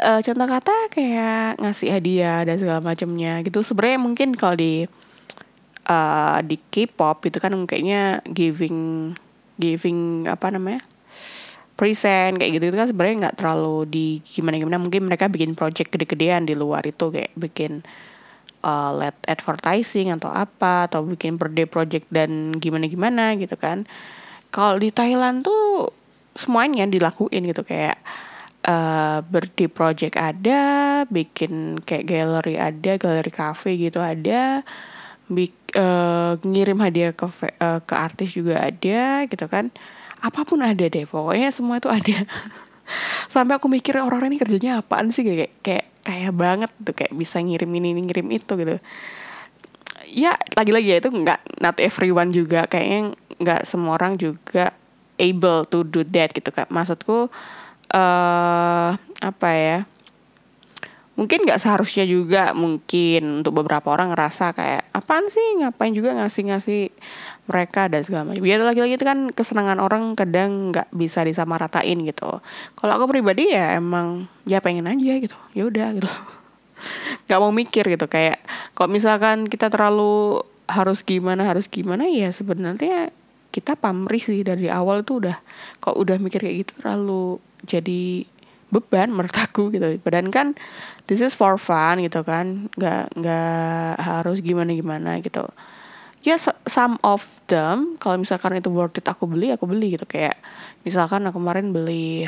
uh, 0.00 0.20
contoh 0.24 0.48
kata 0.48 0.76
kayak 0.88 1.60
ngasih 1.60 1.92
hadiah 1.92 2.40
dan 2.48 2.56
segala 2.56 2.80
macamnya 2.80 3.44
gitu. 3.44 3.60
Sebenarnya 3.60 4.00
mungkin 4.00 4.32
kalau 4.32 4.56
di 4.56 4.88
uh, 5.84 6.38
di 6.40 6.56
K-pop 6.56 7.28
itu 7.28 7.36
kan 7.36 7.52
kayaknya 7.68 8.24
giving 8.24 9.12
giving 9.60 10.24
apa 10.32 10.48
namanya 10.48 10.80
present 11.76 12.40
kayak 12.40 12.56
gitu, 12.56 12.64
-gitu 12.72 12.76
kan 12.78 12.88
sebenarnya 12.88 13.16
nggak 13.28 13.36
terlalu 13.36 13.76
di 13.88 14.06
gimana 14.24 14.56
gimana 14.56 14.78
mungkin 14.80 15.04
mereka 15.08 15.28
bikin 15.28 15.52
project 15.52 15.92
gede-gedean 15.92 16.48
di 16.48 16.56
luar 16.56 16.84
itu 16.88 17.10
kayak 17.10 17.32
bikin 17.36 17.84
uh, 18.62 18.90
let 18.94 19.16
advertising 19.26 20.14
atau 20.14 20.30
apa 20.30 20.86
atau 20.86 21.02
bikin 21.02 21.36
birthday 21.36 21.66
project 21.66 22.06
dan 22.08 22.54
gimana 22.56 22.86
gimana 22.86 23.34
gitu 23.36 23.54
kan 23.58 23.84
kalau 24.52 24.76
di 24.76 24.92
Thailand 24.92 25.40
tuh 25.42 25.88
semuanya 26.36 26.84
dilakuin 26.84 27.48
gitu 27.48 27.64
kayak 27.64 27.96
uh, 28.68 29.24
birthday 29.26 29.68
project 29.68 30.14
ada, 30.20 31.02
bikin 31.08 31.80
kayak 31.82 32.04
gallery 32.06 32.56
ada, 32.60 33.00
gallery 33.00 33.32
cafe 33.32 33.80
gitu 33.80 33.98
ada, 33.98 34.62
bik, 35.26 35.54
uh, 35.76 36.38
ngirim 36.44 36.78
hadiah 36.78 37.12
ke 37.16 37.26
uh, 37.26 37.80
ke 37.82 37.94
artis 37.94 38.36
juga 38.36 38.62
ada 38.62 39.26
gitu 39.26 39.46
kan. 39.48 39.72
Apa 40.22 40.46
pun 40.46 40.62
ada 40.62 40.86
deh, 40.86 41.04
pokoknya 41.08 41.50
semua 41.50 41.82
itu 41.82 41.90
ada. 41.90 42.22
Sampai 43.32 43.58
aku 43.58 43.66
mikir 43.66 43.98
orang-orang 43.98 44.36
ini 44.36 44.38
kerjanya 44.38 44.84
apaan 44.84 45.10
sih 45.10 45.26
kayak 45.26 45.50
kayak 45.64 45.86
kayak 46.02 46.32
banget 46.34 46.70
tuh 46.82 46.94
kayak 46.94 47.14
bisa 47.14 47.38
ngirim 47.42 47.70
ini 47.72 47.98
ngirim 47.98 48.28
itu 48.30 48.52
gitu. 48.54 48.76
Ya 50.12 50.36
lagi-lagi 50.54 50.92
ya 50.92 50.96
itu 51.00 51.08
nggak 51.08 51.62
not 51.62 51.80
everyone 51.80 52.30
juga 52.30 52.68
kayaknya 52.68 53.16
nggak 53.42 53.66
semua 53.66 53.98
orang 53.98 54.14
juga 54.16 54.70
able 55.18 55.66
to 55.68 55.82
do 55.82 56.06
that 56.06 56.30
gitu 56.32 56.48
kan. 56.54 56.70
Maksudku 56.70 57.28
uh, 57.92 58.90
apa 59.22 59.50
ya 59.52 59.78
mungkin 61.12 61.44
nggak 61.44 61.60
seharusnya 61.60 62.08
juga 62.08 62.56
mungkin 62.56 63.44
untuk 63.44 63.52
beberapa 63.52 63.92
orang 63.92 64.16
ngerasa 64.16 64.56
kayak 64.56 64.88
apaan 64.96 65.28
sih 65.28 65.60
ngapain 65.60 65.92
juga 65.92 66.16
ngasih-ngasih 66.16 66.88
mereka 67.52 67.92
dan 67.92 68.00
segala 68.00 68.32
macam. 68.32 68.40
Biar 68.40 68.64
lagi-lagi 68.64 68.96
itu 68.96 69.04
kan 69.04 69.28
kesenangan 69.28 69.78
orang 69.82 70.16
kadang 70.16 70.72
nggak 70.72 70.88
bisa 70.94 71.20
disamaratain 71.26 72.00
gitu. 72.08 72.40
Kalau 72.78 72.92
aku 72.96 73.12
pribadi 73.12 73.52
ya 73.52 73.76
emang 73.76 74.24
ya 74.48 74.64
pengen 74.64 74.88
aja 74.88 75.12
gitu. 75.20 75.36
Ya 75.52 75.68
udah 75.68 75.88
gitu. 75.94 76.08
Gak 77.30 77.38
mau 77.38 77.54
mikir 77.54 77.86
gitu 77.86 78.10
kayak 78.10 78.42
kalau 78.74 78.90
misalkan 78.90 79.46
kita 79.46 79.70
terlalu 79.70 80.42
harus 80.66 81.06
gimana 81.06 81.46
harus 81.46 81.70
gimana 81.70 82.10
ya 82.10 82.34
sebenarnya 82.34 83.14
kita 83.52 83.76
pamrih 83.76 84.24
sih 84.24 84.40
dari 84.40 84.72
awal 84.72 85.04
tuh 85.04 85.28
udah 85.28 85.36
kok 85.78 85.94
udah 85.94 86.16
mikir 86.16 86.40
kayak 86.40 86.66
gitu 86.66 86.72
terlalu 86.80 87.36
jadi 87.68 88.24
beban 88.72 89.12
menurut 89.12 89.36
aku 89.36 89.68
gitu. 89.68 90.00
Badan 90.00 90.32
kan 90.32 90.56
this 91.04 91.20
is 91.20 91.36
for 91.36 91.60
fun 91.60 92.00
gitu 92.00 92.24
kan. 92.24 92.72
Nggak 92.74 93.12
nggak 93.14 93.92
harus 94.00 94.40
gimana 94.40 94.72
gimana 94.72 95.20
gitu. 95.20 95.44
Ya 96.24 96.40
some 96.40 96.96
of 97.04 97.28
them 97.52 98.00
kalau 98.00 98.16
misalkan 98.16 98.56
itu 98.56 98.72
worth 98.72 98.96
it 98.96 99.04
aku 99.04 99.28
beli 99.28 99.52
aku 99.52 99.68
beli 99.68 100.00
gitu. 100.00 100.08
Kayak 100.08 100.40
misalkan 100.88 101.28
aku 101.28 101.36
kemarin 101.36 101.76
beli 101.76 102.24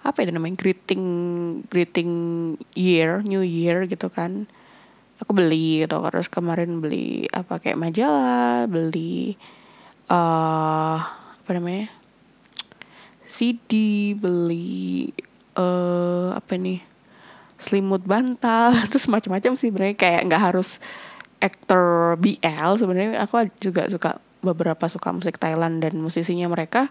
apa 0.00 0.24
ya 0.24 0.32
namanya 0.32 0.56
greeting 0.56 1.04
greeting 1.68 2.10
year 2.72 3.20
new 3.20 3.44
year 3.44 3.84
gitu 3.84 4.08
kan 4.08 4.48
aku 5.20 5.36
beli 5.36 5.84
gitu. 5.84 5.96
Terus 6.00 6.28
kemarin 6.32 6.80
beli 6.80 7.28
apa 7.30 7.60
kayak 7.60 7.78
majalah 7.78 8.64
beli 8.66 9.36
uh, 10.08 10.98
apa 11.44 11.50
namanya 11.52 11.92
CD 13.30 13.72
beli 14.18 15.12
uh, 15.54 16.34
apa 16.34 16.58
nih 16.58 16.82
selimut 17.60 18.02
bantal 18.08 18.72
terus 18.90 19.06
macam-macam 19.06 19.54
sih 19.60 19.68
sebenarnya. 19.68 19.96
Kayak 19.96 20.20
nggak 20.26 20.42
harus 20.52 20.80
aktor 21.38 22.16
BL 22.16 22.70
sebenarnya. 22.80 23.20
Aku 23.24 23.46
juga 23.60 23.86
suka 23.86 24.18
beberapa 24.40 24.88
suka 24.88 25.12
musik 25.12 25.36
Thailand 25.36 25.84
dan 25.84 26.00
musisinya 26.00 26.48
mereka. 26.48 26.88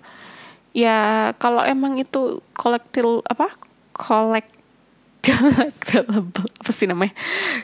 Ya 0.70 1.34
kalau 1.42 1.66
emang 1.66 1.98
itu 1.98 2.46
kolektil 2.54 3.26
apa 3.26 3.50
kolek 3.98 4.46
apa 6.70 6.78
sih 6.78 6.86
namanya? 6.86 7.18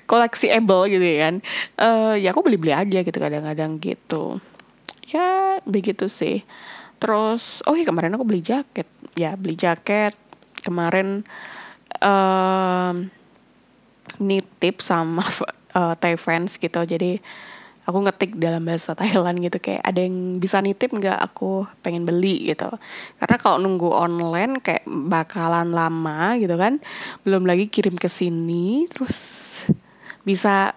Koleksi 0.10 0.50
able 0.50 0.90
gitu 0.90 1.06
ya 1.06 1.30
kan. 1.30 1.36
Uh, 1.78 2.18
ya 2.18 2.34
aku 2.34 2.42
beli 2.42 2.58
beli 2.58 2.74
aja 2.74 3.06
gitu 3.06 3.14
kadang-kadang 3.22 3.78
gitu. 3.78 4.42
Ya 5.14 5.62
begitu 5.70 6.10
sih. 6.10 6.42
Terus 6.98 7.62
oh 7.70 7.78
iya 7.78 7.86
kemarin 7.86 8.18
aku 8.18 8.26
beli 8.26 8.42
jaket. 8.42 8.90
Ya 9.14 9.38
beli 9.38 9.54
jaket. 9.54 10.18
Kemarin 10.66 11.22
um, 12.02 13.14
nitip 14.18 14.82
sama 14.82 15.22
uh, 15.78 15.94
Thai 16.02 16.18
friends 16.18 16.58
gitu. 16.58 16.82
Jadi 16.82 17.22
aku 17.86 17.98
ngetik 18.02 18.32
dalam 18.42 18.66
bahasa 18.66 18.98
Thailand 18.98 19.38
gitu 19.46 19.62
kayak 19.62 19.86
ada 19.86 20.02
yang 20.02 20.42
bisa 20.42 20.58
nitip 20.58 20.90
nggak 20.90 21.22
aku 21.22 21.70
pengen 21.86 22.04
beli 22.04 22.50
gitu. 22.50 22.68
Karena 23.22 23.38
kalau 23.38 23.62
nunggu 23.62 23.94
online 23.94 24.58
kayak 24.60 24.90
bakalan 24.90 25.70
lama 25.70 26.34
gitu 26.42 26.58
kan 26.58 26.82
belum 27.22 27.46
lagi 27.46 27.70
kirim 27.70 27.94
ke 27.94 28.10
sini 28.10 28.90
terus 28.90 29.54
bisa 30.26 30.74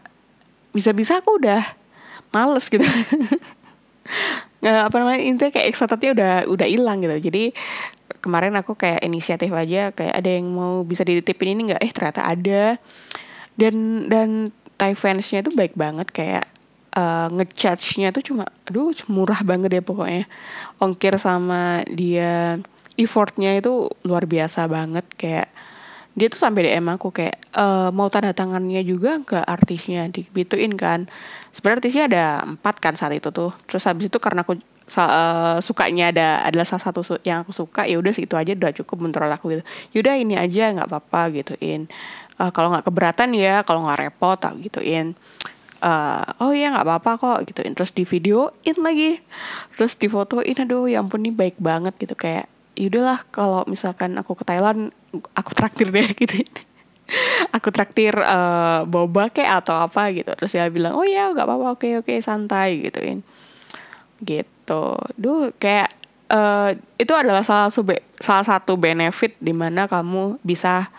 bisa 0.76 0.92
bisa 0.92 1.24
aku 1.24 1.40
udah 1.40 1.64
males 2.30 2.68
gitu. 2.68 2.84
Apa 4.60 4.96
namanya 5.00 5.24
intinya 5.24 5.52
kayak 5.54 5.68
excitednya 5.72 6.10
udah 6.12 6.32
udah 6.44 6.66
hilang 6.68 7.00
gitu. 7.00 7.32
Jadi 7.32 7.56
kemarin 8.20 8.52
aku 8.60 8.76
kayak 8.76 9.00
inisiatif 9.00 9.48
aja 9.48 9.96
kayak 9.96 10.12
ada 10.12 10.28
yang 10.28 10.52
mau 10.52 10.84
bisa 10.84 11.08
dititipin 11.08 11.56
ini 11.56 11.72
nggak? 11.72 11.82
Eh 11.82 11.92
ternyata 11.92 12.20
ada. 12.28 12.76
Dan 13.58 14.06
dan 14.12 14.52
Thai 14.78 14.94
fansnya 14.94 15.42
tuh 15.42 15.50
baik 15.56 15.74
banget 15.74 16.06
kayak 16.14 16.46
uh, 16.98 17.28
ngecharge-nya 17.30 18.10
tuh 18.10 18.22
cuma 18.26 18.44
aduh 18.66 18.90
murah 19.06 19.40
banget 19.46 19.78
ya 19.78 19.82
pokoknya. 19.82 20.26
Ongkir 20.82 21.14
sama 21.22 21.86
dia 21.86 22.58
effortnya 22.98 23.54
itu 23.54 23.86
luar 24.02 24.26
biasa 24.26 24.66
banget. 24.66 25.06
Kayak 25.14 25.48
dia 26.18 26.26
tuh 26.26 26.42
sampai 26.42 26.66
DM 26.66 26.82
aku 26.90 27.14
kayak 27.14 27.38
e, 27.54 27.64
mau 27.94 28.10
tanda 28.10 28.34
tangannya 28.34 28.82
juga 28.82 29.22
ke 29.22 29.38
artisnya? 29.38 30.10
Dibituin 30.10 30.74
kan. 30.74 31.06
Sebenarnya 31.54 31.78
artisnya 31.78 32.04
ada 32.10 32.24
empat 32.42 32.82
kan 32.82 32.98
saat 32.98 33.14
itu 33.14 33.30
tuh. 33.30 33.54
Terus 33.70 33.86
habis 33.86 34.10
itu 34.10 34.18
karena 34.18 34.42
aku 34.42 34.58
uh, 34.58 35.62
sukanya 35.62 36.10
ada 36.10 36.28
adalah 36.42 36.66
salah 36.66 36.90
satu 36.90 37.22
yang 37.22 37.46
aku 37.46 37.54
suka 37.54 37.86
ya 37.86 38.00
udah 38.02 38.10
segitu 38.10 38.34
aja 38.34 38.50
udah 38.56 38.74
cukup 38.82 39.06
menurut 39.06 39.30
aku 39.30 39.54
gitu. 39.54 39.62
Yaudah 39.94 40.18
ini 40.18 40.34
aja 40.34 40.74
nggak 40.74 40.90
apa-apa 40.90 41.30
gituin. 41.38 41.86
Uh, 42.34 42.50
kalau 42.50 42.74
nggak 42.74 42.86
keberatan 42.90 43.30
ya 43.38 43.62
kalau 43.62 43.86
nggak 43.86 44.10
repot 44.10 44.34
tak 44.42 44.58
gituin 44.58 45.14
uh, 45.82 46.24
oh 46.42 46.52
iya 46.54 46.70
nggak 46.74 46.86
apa-apa 46.86 47.10
kok 47.18 47.38
gituin 47.50 47.74
terus 47.74 47.94
di 47.94 48.02
videoin 48.06 48.78
lagi. 48.80 49.22
Terus 49.78 49.94
di 49.98 50.06
fotoin 50.10 50.56
aduh 50.58 50.90
ya 50.90 51.02
ampun 51.02 51.22
nih 51.24 51.34
baik 51.34 51.56
banget 51.58 51.94
gitu. 51.98 52.14
Kayak 52.18 52.50
yaudahlah 52.78 53.26
kalau 53.30 53.62
misalkan 53.66 54.14
aku 54.18 54.38
ke 54.38 54.44
Thailand 54.46 54.94
aku 55.34 55.50
traktir 55.54 55.90
deh 55.90 56.08
gitu. 56.20 56.46
Aku 57.56 57.72
traktir 57.72 58.12
uh, 58.12 58.84
boba 58.84 59.32
kayak 59.32 59.64
atau 59.64 59.78
apa 59.78 60.12
gitu. 60.12 60.30
Terus 60.34 60.52
dia 60.52 60.68
bilang 60.68 60.94
oh 60.98 61.06
ya 61.06 61.32
nggak 61.32 61.46
apa-apa 61.46 61.66
oke 61.78 61.88
oke 62.04 62.14
santai 62.20 62.84
gituin. 62.84 63.24
Gitu. 64.20 64.84
Duh 65.16 65.54
kayak 65.56 65.90
uh, 66.32 66.70
itu 67.00 67.12
adalah 67.12 67.42
salah 67.42 67.72
satu 67.72 67.88
salah 68.20 68.44
satu 68.44 68.76
benefit 68.76 69.34
di 69.40 69.56
mana 69.56 69.88
kamu 69.88 70.38
bisa 70.44 70.92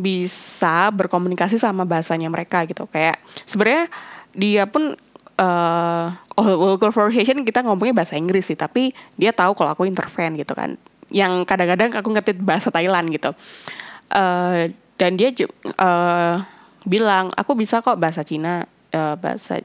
bisa 0.00 0.88
berkomunikasi 0.96 1.60
sama 1.60 1.84
bahasanya 1.84 2.32
mereka 2.32 2.64
gitu. 2.64 2.88
Kayak 2.88 3.20
sebenarnya 3.44 3.92
dia 4.32 4.64
pun 4.64 4.96
uh, 5.36 6.06
all 6.40 6.80
conversation 6.80 7.44
kita 7.44 7.60
ngomongnya 7.60 8.00
bahasa 8.00 8.16
Inggris 8.16 8.48
sih 8.48 8.56
tapi 8.56 8.96
dia 9.20 9.36
tahu 9.36 9.52
kalau 9.52 9.76
aku 9.76 9.84
intervene 9.84 10.40
gitu 10.40 10.56
kan. 10.56 10.80
Yang 11.12 11.44
kadang-kadang 11.44 11.92
aku 11.92 12.08
ngetit 12.16 12.40
bahasa 12.40 12.72
Thailand 12.72 13.12
gitu. 13.12 13.36
Uh, 14.10 14.72
dan 14.96 15.20
dia 15.20 15.30
uh, 15.78 16.42
bilang 16.88 17.28
aku 17.36 17.52
bisa 17.54 17.84
kok 17.84 18.00
bahasa 18.00 18.24
Cina 18.24 18.64
uh, 18.96 19.14
bahasa 19.20 19.60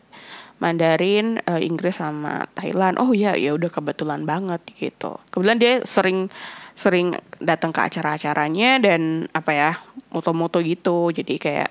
Mandarin 0.59 1.43
uh, 1.47 1.59
Inggris 1.59 1.99
sama 1.99 2.47
Thailand. 2.55 2.95
Oh 2.99 3.11
ya 3.11 3.35
ya 3.35 3.55
udah 3.55 3.67
kebetulan 3.67 4.23
banget 4.23 4.63
gitu. 4.75 5.19
Kebetulan 5.31 5.59
dia 5.59 5.73
sering 5.83 6.31
sering 6.75 7.15
datang 7.39 7.71
ke 7.71 7.79
acara-acaranya 7.79 8.83
dan 8.83 9.31
apa 9.31 9.51
ya 9.55 9.71
moto-moto 10.15 10.63
gitu. 10.63 11.11
Jadi 11.11 11.35
kayak 11.35 11.69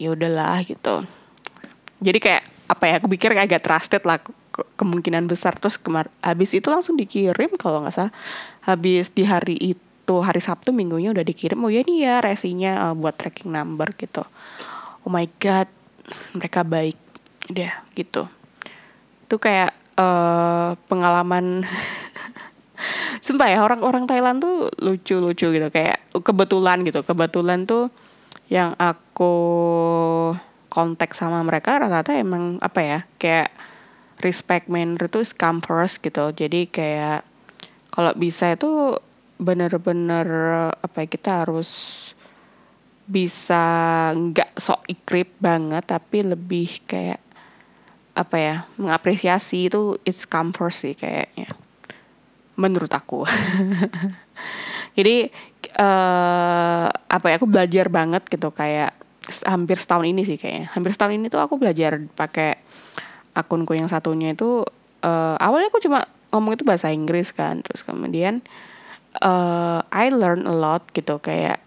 ya 0.00 0.08
udahlah 0.16 0.64
gitu. 0.64 1.04
Jadi 2.00 2.18
kayak 2.18 2.42
apa 2.64 2.84
ya 2.88 2.94
aku 2.96 3.12
pikir 3.12 3.36
agak 3.36 3.60
trusted 3.60 4.02
lah 4.08 4.18
kemungkinan 4.80 5.28
besar. 5.28 5.52
Terus 5.60 5.76
kemar 5.76 6.08
habis 6.24 6.56
itu 6.56 6.66
langsung 6.72 6.96
dikirim 6.96 7.52
kalau 7.60 7.84
nggak 7.84 7.94
salah. 7.94 8.14
Habis 8.64 9.12
di 9.12 9.28
hari 9.28 9.60
itu 9.60 10.16
hari 10.24 10.40
Sabtu 10.40 10.72
minggunya 10.72 11.12
udah 11.12 11.24
dikirim 11.24 11.60
oh 11.60 11.72
ya 11.72 11.84
nih 11.84 11.98
ya 12.08 12.14
resinya 12.24 12.90
uh, 12.90 12.94
buat 12.96 13.14
tracking 13.20 13.52
number 13.52 13.92
gitu. 14.00 14.24
Oh 15.04 15.12
my 15.12 15.28
god 15.36 15.68
mereka 16.32 16.64
baik 16.64 16.96
deh 17.52 17.72
gitu. 17.92 18.24
Itu 19.28 19.36
kayak 19.36 19.72
uh, 19.96 20.76
pengalaman 20.88 21.64
sumpah 23.24 23.48
ya 23.48 23.64
orang-orang 23.64 24.04
Thailand 24.04 24.44
tuh 24.44 24.68
lucu-lucu 24.84 25.48
gitu. 25.48 25.68
Kayak 25.72 26.04
kebetulan 26.12 26.84
gitu. 26.84 27.00
Kebetulan 27.00 27.64
tuh 27.64 27.88
yang 28.52 28.76
aku 28.76 29.32
kontak 30.68 31.16
sama 31.16 31.40
mereka 31.40 31.80
rata-rata 31.80 32.12
emang 32.20 32.60
apa 32.60 32.80
ya 32.84 32.98
kayak 33.16 33.48
respect 34.20 34.68
manner 34.68 35.08
itu 35.08 35.24
come 35.32 35.64
first 35.64 36.04
gitu. 36.04 36.36
Jadi 36.36 36.68
kayak 36.68 37.24
kalau 37.88 38.12
bisa 38.12 38.52
itu 38.52 39.00
bener-bener 39.40 40.28
apa 40.78 40.96
ya 41.02 41.08
kita 41.08 41.30
harus 41.42 41.70
bisa 43.04 43.64
nggak 44.16 44.56
sok 44.56 44.88
ikrip 44.88 45.36
banget 45.36 45.84
tapi 45.84 46.24
lebih 46.24 46.80
kayak 46.88 47.20
apa 48.16 48.36
ya 48.38 48.56
mengapresiasi 48.80 49.68
itu 49.68 49.98
it's 50.08 50.24
come 50.24 50.54
first 50.54 50.86
sih 50.86 50.96
kayaknya 50.96 51.50
menurut 52.54 52.90
aku. 52.90 53.26
Jadi 54.98 55.26
uh, 55.78 56.86
apa 56.90 57.26
ya 57.30 57.34
aku 57.38 57.50
belajar 57.50 57.90
banget 57.90 58.22
gitu 58.30 58.54
kayak 58.54 58.94
hampir 59.48 59.80
setahun 59.80 60.06
ini 60.06 60.22
sih 60.22 60.38
kayaknya. 60.38 60.70
Hampir 60.70 60.94
setahun 60.94 61.14
ini 61.18 61.26
tuh 61.32 61.42
aku 61.42 61.58
belajar 61.58 61.98
pakai 62.14 62.60
akunku 63.34 63.74
yang 63.74 63.90
satunya 63.90 64.32
itu 64.32 64.62
uh, 65.02 65.36
awalnya 65.42 65.68
aku 65.68 65.82
cuma 65.82 66.06
ngomong 66.30 66.58
itu 66.58 66.64
bahasa 66.66 66.90
Inggris 66.90 67.30
kan 67.30 67.62
terus 67.62 67.82
kemudian 67.82 68.42
uh, 69.22 69.82
I 69.90 70.10
learn 70.10 70.46
a 70.46 70.54
lot 70.54 70.86
gitu 70.94 71.18
kayak 71.18 71.62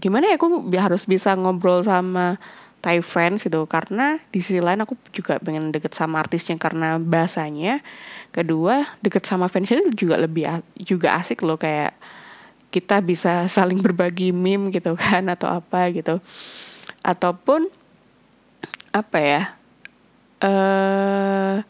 gimana 0.00 0.32
ya 0.32 0.40
aku 0.40 0.64
harus 0.76 1.04
bisa 1.04 1.36
ngobrol 1.36 1.84
sama 1.84 2.40
Thai 2.80 3.04
fans 3.04 3.44
gitu. 3.44 3.68
Karena 3.68 4.16
di 4.32 4.40
sisi 4.40 4.58
lain 4.58 4.80
aku 4.80 4.96
juga 5.12 5.36
pengen 5.40 5.68
deket 5.72 5.92
sama 5.92 6.20
artisnya 6.24 6.56
karena 6.56 6.96
bahasanya. 6.96 7.84
Kedua 8.32 8.88
deket 9.04 9.28
sama 9.28 9.46
fansnya 9.52 9.84
juga 9.92 10.16
lebih 10.16 10.48
juga 10.80 11.16
asik 11.20 11.44
loh. 11.44 11.60
Kayak 11.60 11.94
kita 12.72 13.02
bisa 13.02 13.46
saling 13.50 13.82
berbagi 13.82 14.32
meme 14.32 14.72
gitu 14.72 14.96
kan 15.02 15.28
atau 15.28 15.46
apa 15.46 15.92
gitu. 15.92 16.18
Ataupun 17.04 17.68
apa 18.90 19.18
ya 19.22 19.42
uh, 20.42 21.62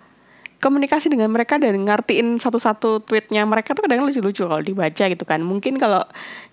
komunikasi 0.61 1.09
dengan 1.09 1.33
mereka 1.33 1.57
dan 1.57 1.73
ngertiin 1.73 2.37
satu-satu 2.37 3.05
tweetnya 3.05 3.45
mereka 3.49 3.73
tuh 3.73 3.89
kadang 3.89 4.05
lucu-lucu 4.05 4.45
kalau 4.45 4.61
dibaca 4.61 5.05
gitu 5.09 5.25
kan. 5.25 5.41
Mungkin 5.41 5.81
kalau 5.81 6.05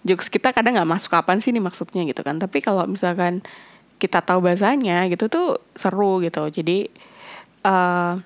jokes 0.07 0.31
kita 0.31 0.55
kadang 0.55 0.79
nggak 0.79 0.87
masuk 0.87 1.11
kapan 1.11 1.43
sih 1.43 1.51
nih 1.51 1.61
maksudnya 1.61 2.07
gitu 2.07 2.23
kan. 2.23 2.39
Tapi 2.39 2.63
kalau 2.63 2.87
misalkan 2.87 3.43
kita 3.97 4.21
tahu 4.21 4.45
bahasanya 4.45 5.09
gitu 5.09 5.29
tuh 5.29 5.57
seru 5.73 6.21
gitu. 6.21 6.45
Jadi 6.53 6.89
uh, 7.65 8.17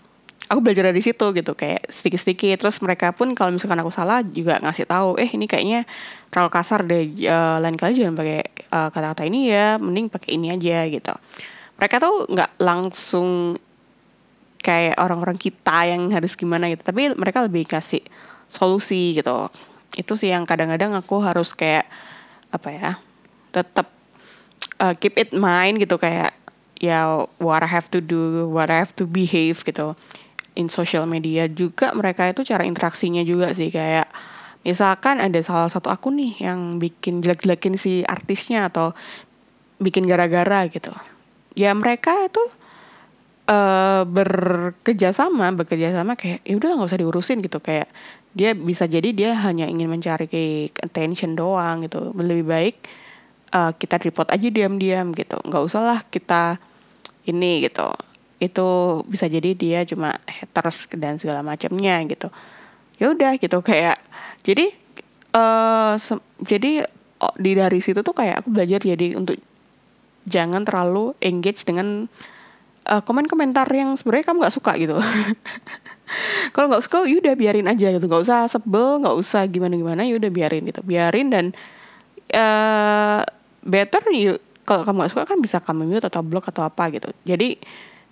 aku 0.52 0.60
belajar 0.60 0.92
dari 0.92 1.00
situ 1.00 1.32
gitu 1.32 1.56
kayak 1.56 1.88
sedikit-sedikit. 1.88 2.60
Terus 2.60 2.84
mereka 2.84 3.16
pun 3.16 3.32
kalau 3.32 3.56
misalkan 3.56 3.80
aku 3.80 3.92
salah 3.92 4.20
juga 4.22 4.60
ngasih 4.60 4.84
tahu 4.84 5.16
eh 5.16 5.32
ini 5.32 5.48
kayaknya 5.48 5.88
terlalu 6.28 6.52
kasar 6.52 6.84
deh 6.84 7.08
uh, 7.28 7.64
lain 7.64 7.80
kali 7.80 7.96
jangan 7.96 8.16
pakai 8.20 8.40
uh, 8.72 8.90
kata-kata 8.92 9.24
ini 9.24 9.48
ya 9.48 9.80
mending 9.80 10.12
pakai 10.12 10.36
ini 10.36 10.52
aja 10.52 10.84
gitu. 10.92 11.14
Mereka 11.80 11.96
tuh 12.04 12.16
nggak 12.28 12.52
langsung 12.60 13.56
kayak 14.62 15.00
orang-orang 15.02 15.40
kita 15.42 15.90
yang 15.90 16.14
harus 16.14 16.38
gimana 16.38 16.70
gitu 16.70 16.86
tapi 16.86 17.10
mereka 17.18 17.42
lebih 17.42 17.64
kasih 17.66 18.04
solusi 18.52 19.16
gitu. 19.16 19.48
Itu 19.96 20.20
sih 20.20 20.36
yang 20.36 20.44
kadang-kadang 20.44 20.92
aku 21.00 21.24
harus 21.24 21.56
kayak 21.56 21.88
apa 22.52 22.70
ya 22.76 22.92
tetap 23.56 24.01
uh, 24.82 24.94
keep 24.98 25.14
it 25.22 25.30
mind 25.32 25.78
gitu 25.78 26.02
kayak 26.02 26.34
ya 26.82 27.30
what 27.38 27.62
I 27.62 27.70
have 27.70 27.88
to 27.94 28.02
do, 28.02 28.50
what 28.50 28.74
I 28.74 28.82
have 28.82 28.98
to 28.98 29.06
behave 29.06 29.62
gitu. 29.62 29.94
In 30.58 30.68
social 30.68 31.08
media 31.08 31.48
juga 31.48 31.94
mereka 31.94 32.28
itu 32.28 32.44
cara 32.44 32.66
interaksinya 32.68 33.24
juga 33.24 33.54
sih 33.56 33.72
kayak 33.72 34.10
misalkan 34.68 35.22
ada 35.24 35.40
salah 35.46 35.72
satu 35.72 35.88
akun 35.88 36.20
nih 36.20 36.34
yang 36.44 36.82
bikin 36.82 37.24
jelek-jelekin 37.24 37.80
si 37.80 38.04
artisnya 38.04 38.68
atau 38.68 38.92
bikin 39.80 40.10
gara-gara 40.10 40.68
gitu. 40.68 40.92
Ya 41.56 41.72
mereka 41.72 42.28
itu 42.28 42.44
uh, 43.48 44.04
bekerja 44.04 45.16
sama, 45.16 45.56
bekerja 45.56 45.96
sama 45.96 46.20
kayak 46.20 46.44
ya 46.44 46.54
udah 46.60 46.70
nggak 46.76 46.90
usah 46.92 47.00
diurusin 47.00 47.40
gitu 47.40 47.64
kayak 47.64 47.88
dia 48.32 48.56
bisa 48.56 48.88
jadi 48.88 49.12
dia 49.12 49.32
hanya 49.44 49.68
ingin 49.68 49.88
mencari 49.88 50.68
attention 50.84 51.40
doang 51.40 51.88
gitu. 51.88 52.12
Lebih 52.12 52.44
baik 52.44 52.76
uh, 53.52 53.72
kita 53.76 54.00
report 54.02 54.32
aja 54.32 54.48
diam-diam 54.48 55.12
gitu. 55.14 55.38
Nggak 55.44 55.64
usah 55.64 55.82
lah 55.84 56.00
kita 56.08 56.58
ini 57.28 57.68
gitu. 57.68 57.92
Itu 58.42 59.02
bisa 59.06 59.30
jadi 59.30 59.54
dia 59.54 59.86
cuma 59.86 60.18
haters 60.26 60.90
dan 60.98 61.22
segala 61.22 61.46
macamnya 61.46 62.02
gitu. 62.10 62.32
Ya 62.98 63.12
udah 63.14 63.38
gitu 63.38 63.62
kayak 63.62 64.02
jadi 64.42 64.74
uh, 65.36 65.96
jadi 66.42 66.88
oh, 67.22 67.36
di 67.38 67.52
dari 67.54 67.80
situ 67.84 68.02
tuh 68.02 68.16
kayak 68.16 68.46
aku 68.46 68.50
belajar 68.50 68.82
jadi 68.82 69.14
untuk 69.14 69.38
jangan 70.26 70.66
terlalu 70.66 71.18
engage 71.22 71.66
dengan 71.66 72.06
uh, 72.90 73.02
komen-komentar 73.02 73.66
yang 73.74 73.94
sebenarnya 73.98 74.26
kamu 74.32 74.38
nggak 74.46 74.56
suka 74.56 74.72
gitu. 74.78 74.98
Kalau 76.54 76.68
nggak 76.68 76.84
suka 76.84 77.08
yaudah 77.08 77.34
biarin 77.38 77.70
aja 77.70 77.94
gitu. 77.94 78.06
Nggak 78.06 78.24
usah 78.26 78.40
sebel 78.50 79.02
nggak 79.02 79.16
usah 79.16 79.46
gimana 79.48 79.78
gimana 79.78 80.02
yaudah 80.06 80.30
biarin 80.30 80.66
gitu. 80.68 80.82
Biarin 80.84 81.28
dan 81.32 81.46
uh, 82.36 83.22
better 83.62 84.02
you 84.14 84.38
kalau 84.66 84.86
kamu 84.86 85.06
gak 85.06 85.12
suka 85.12 85.24
kan 85.26 85.38
bisa 85.42 85.58
kamu 85.60 85.90
mute 85.90 86.06
atau 86.06 86.22
block 86.22 86.50
atau 86.54 86.64
apa 86.66 86.94
gitu. 86.94 87.10
Jadi 87.26 87.58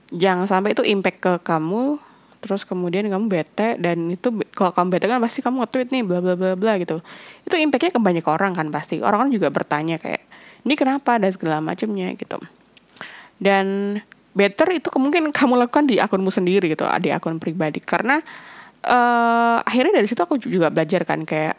jangan 0.10 0.50
sampai 0.50 0.74
itu 0.74 0.82
impact 0.82 1.20
ke 1.22 1.34
kamu 1.46 2.02
terus 2.40 2.64
kemudian 2.64 3.04
kamu 3.12 3.28
bete 3.28 3.76
dan 3.84 4.08
itu 4.08 4.32
kalau 4.56 4.72
kamu 4.72 4.96
bete 4.96 5.06
kan 5.12 5.20
pasti 5.20 5.44
kamu 5.44 5.68
nge-tweet 5.68 5.90
nih 5.92 6.04
bla 6.08 6.20
bla 6.24 6.34
bla 6.36 6.56
bla 6.56 6.74
gitu. 6.80 7.04
Itu 7.46 7.56
impactnya 7.60 7.92
ke 7.96 8.02
banyak 8.02 8.26
orang 8.26 8.56
kan 8.56 8.68
pasti. 8.72 9.04
Orang 9.04 9.28
kan 9.28 9.30
juga 9.30 9.52
bertanya 9.52 10.00
kayak 10.00 10.24
ini 10.64 10.74
kenapa? 10.76 11.16
dan 11.20 11.32
segala 11.32 11.64
macamnya 11.64 12.16
gitu. 12.16 12.40
Dan 13.40 13.98
better 14.36 14.68
itu 14.76 14.88
kemungkinan 14.92 15.36
kamu 15.38 15.68
lakukan 15.68 15.86
di 15.88 16.00
akunmu 16.00 16.32
sendiri 16.32 16.72
gitu 16.72 16.88
di 17.00 17.10
akun 17.12 17.38
pribadi. 17.38 17.84
Karena 17.84 18.20
uh, 18.84 19.58
akhirnya 19.64 20.00
dari 20.00 20.08
situ 20.08 20.20
aku 20.24 20.40
juga 20.40 20.72
belajar 20.72 21.04
kan 21.04 21.24
kayak 21.28 21.56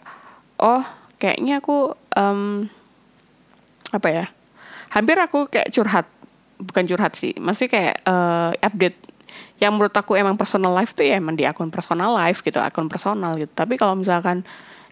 oh 0.60 0.84
kayaknya 1.20 1.60
aku 1.60 1.92
um, 2.16 2.68
apa 3.90 4.08
ya? 4.10 4.24
Hampir 4.90 5.16
aku 5.18 5.46
kayak 5.50 5.70
curhat. 5.70 6.06
Bukan 6.60 6.84
curhat 6.84 7.16
sih 7.16 7.32
masih 7.40 7.70
kayak 7.70 8.04
uh, 8.04 8.52
update. 8.60 8.98
Yang 9.60 9.72
menurut 9.76 9.94
aku 9.96 10.16
emang 10.16 10.36
personal 10.40 10.72
life 10.72 10.96
tuh 10.96 11.04
ya 11.04 11.20
emang 11.20 11.36
di 11.36 11.44
akun 11.44 11.68
personal 11.68 12.12
life 12.16 12.40
gitu 12.44 12.60
akun 12.60 12.88
personal 12.88 13.36
gitu. 13.36 13.52
Tapi 13.52 13.76
kalau 13.76 13.96
misalkan 13.96 14.44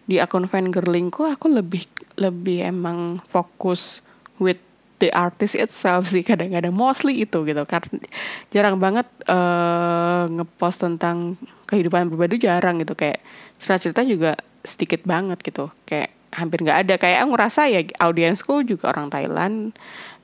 di 0.09 0.17
akun 0.17 0.49
fangirlingku 0.49 1.25
aku 1.25 1.49
lebih 1.49 1.85
lebih 2.17 2.65
emang 2.65 3.21
fokus 3.29 4.01
with 4.41 4.57
the 4.97 5.13
artist 5.13 5.55
itself 5.55 6.09
sih 6.09 6.25
kadang-kadang. 6.25 6.73
Mostly 6.73 7.23
itu 7.23 7.45
gitu 7.45 7.63
karena 7.65 8.01
jarang 8.49 8.77
banget 8.81 9.05
uh, 9.29 10.25
ngepost 10.29 10.85
tentang 10.85 11.37
kehidupan 11.69 12.09
pribadi 12.09 12.41
jarang 12.41 12.81
gitu. 12.81 12.93
Kayak 12.97 13.21
cerita-cerita 13.61 14.01
juga 14.05 14.31
sedikit 14.65 15.05
banget 15.05 15.39
gitu. 15.45 15.69
Kayak 15.85 16.18
hampir 16.33 16.61
nggak 16.65 16.79
ada. 16.87 16.95
Kayak 17.01 17.25
aku 17.25 17.29
ngerasa 17.35 17.61
ya 17.69 17.81
audiensku 18.01 18.65
juga 18.65 18.93
orang 18.93 19.09
Thailand. 19.09 19.73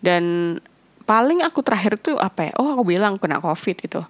Dan 0.01 0.57
paling 1.05 1.41
aku 1.41 1.61
terakhir 1.61 1.97
tuh 2.01 2.17
apa 2.17 2.49
ya? 2.49 2.51
Oh 2.57 2.73
aku 2.73 2.95
bilang 2.95 3.17
kena 3.21 3.41
covid 3.41 3.77
gitu 3.77 4.05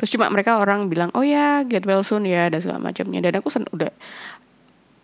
terus 0.00 0.16
cuma 0.16 0.32
mereka 0.32 0.56
orang 0.56 0.88
bilang 0.88 1.12
oh 1.12 1.20
ya 1.20 1.60
get 1.68 1.84
well 1.84 2.00
soon 2.00 2.24
ya 2.24 2.48
dan 2.48 2.64
segala 2.64 2.80
macamnya. 2.80 3.20
Dan 3.20 3.36
aku 3.36 3.52
sen 3.52 3.68
udah 3.68 3.92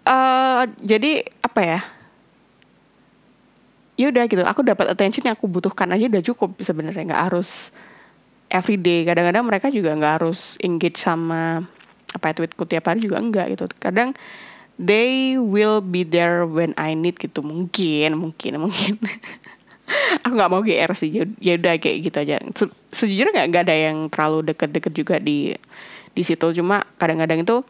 uh, 0.09 0.65
jadi 0.81 1.21
apa 1.45 1.61
ya? 1.61 1.81
Ya 4.01 4.09
udah 4.09 4.25
gitu 4.25 4.41
aku 4.41 4.65
dapat 4.65 4.89
attention 4.89 5.29
yang 5.29 5.37
aku 5.37 5.53
butuhkan 5.53 5.93
aja 5.93 6.09
udah 6.09 6.25
cukup 6.25 6.57
sebenarnya. 6.65 7.13
Nggak 7.13 7.23
harus 7.29 7.77
everyday 8.49 9.05
kadang-kadang 9.05 9.45
mereka 9.45 9.69
juga 9.69 9.93
nggak 9.93 10.25
harus 10.25 10.57
engage 10.65 10.97
sama 10.97 11.69
apa 12.17 12.33
ya 12.33 12.35
tweetku 12.41 12.65
tiap 12.65 12.89
hari 12.89 13.05
juga 13.05 13.21
enggak 13.21 13.53
gitu. 13.53 13.69
Kadang 13.77 14.17
they 14.77 15.41
will 15.41 15.81
be 15.81 16.05
there 16.05 16.45
when 16.45 16.77
I 16.77 16.93
need 16.93 17.17
gitu. 17.17 17.41
Mungkin 17.41 18.17
mungkin 18.17 18.53
mungkin. 18.61 19.01
Aku 20.27 20.33
nggak 20.35 20.51
mau 20.53 20.63
GR 20.63 20.91
sih. 20.93 21.11
Ya 21.41 21.57
udah 21.57 21.75
kayak 21.81 21.99
gitu 22.11 22.17
aja. 22.21 22.37
Se 22.55 22.65
sejujurnya 22.93 23.49
nggak 23.49 23.65
ada 23.69 23.77
yang 23.77 24.09
terlalu 24.13 24.53
deket-deket 24.53 24.93
juga 24.93 25.17
di 25.21 25.57
di 26.13 26.23
situ. 26.23 26.47
Cuma 26.57 26.85
kadang-kadang 27.01 27.45
itu 27.45 27.65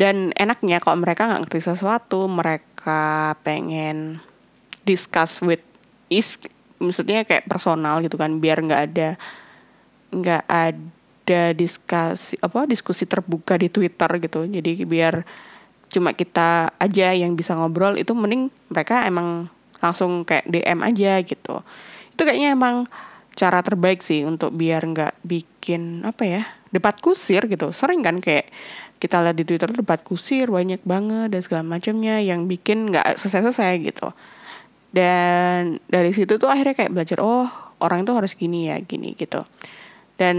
dan 0.00 0.32
enaknya 0.34 0.80
kalau 0.80 0.98
mereka 0.98 1.28
nggak 1.28 1.46
ngerti 1.46 1.60
sesuatu 1.60 2.24
mereka 2.26 3.34
pengen 3.44 4.24
discuss 4.88 5.44
with 5.44 5.62
is 6.08 6.40
maksudnya 6.80 7.22
kayak 7.28 7.46
personal 7.46 8.00
gitu 8.02 8.16
kan. 8.16 8.40
Biar 8.40 8.58
nggak 8.64 8.82
ada 8.90 9.08
nggak 10.10 10.44
ada 10.48 11.42
diskusi 11.54 12.34
apa 12.42 12.66
diskusi 12.66 13.04
terbuka 13.04 13.60
di 13.60 13.68
Twitter 13.68 14.10
gitu. 14.18 14.48
Jadi 14.48 14.88
biar 14.88 15.22
cuma 15.90 16.14
kita 16.14 16.70
aja 16.78 17.10
yang 17.10 17.34
bisa 17.34 17.58
ngobrol 17.58 17.98
itu 17.98 18.14
mending 18.14 18.48
mereka 18.70 19.02
emang 19.04 19.50
langsung 19.82 20.22
kayak 20.22 20.46
DM 20.46 20.80
aja 20.86 21.18
gitu. 21.26 21.66
Itu 22.14 22.22
kayaknya 22.22 22.54
emang 22.54 22.86
cara 23.34 23.62
terbaik 23.64 24.04
sih 24.04 24.22
untuk 24.22 24.54
biar 24.54 24.84
nggak 24.86 25.24
bikin 25.26 26.06
apa 26.06 26.22
ya 26.22 26.42
debat 26.70 26.94
kusir 27.02 27.50
gitu. 27.50 27.74
Sering 27.74 28.06
kan 28.06 28.22
kayak 28.22 28.48
kita 29.00 29.18
lihat 29.24 29.36
di 29.36 29.44
Twitter 29.48 29.70
debat 29.72 30.00
kusir 30.04 30.52
banyak 30.52 30.84
banget 30.84 31.32
dan 31.32 31.40
segala 31.42 31.64
macamnya 31.66 32.20
yang 32.20 32.46
bikin 32.46 32.92
nggak 32.92 33.18
selesai-selesai 33.18 33.72
gitu. 33.82 34.12
Dan 34.90 35.78
dari 35.86 36.10
situ 36.14 36.36
tuh 36.36 36.50
akhirnya 36.50 36.74
kayak 36.76 36.92
belajar 36.94 37.18
oh 37.22 37.48
orang 37.80 38.04
itu 38.04 38.12
harus 38.12 38.36
gini 38.36 38.68
ya 38.68 38.76
gini 38.78 39.16
gitu. 39.16 39.42
Dan 40.20 40.36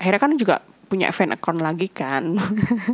akhirnya 0.00 0.20
kan 0.22 0.32
juga 0.40 0.64
punya 0.90 1.14
fan 1.14 1.30
account 1.30 1.62
lagi 1.62 1.86
kan. 1.86 2.34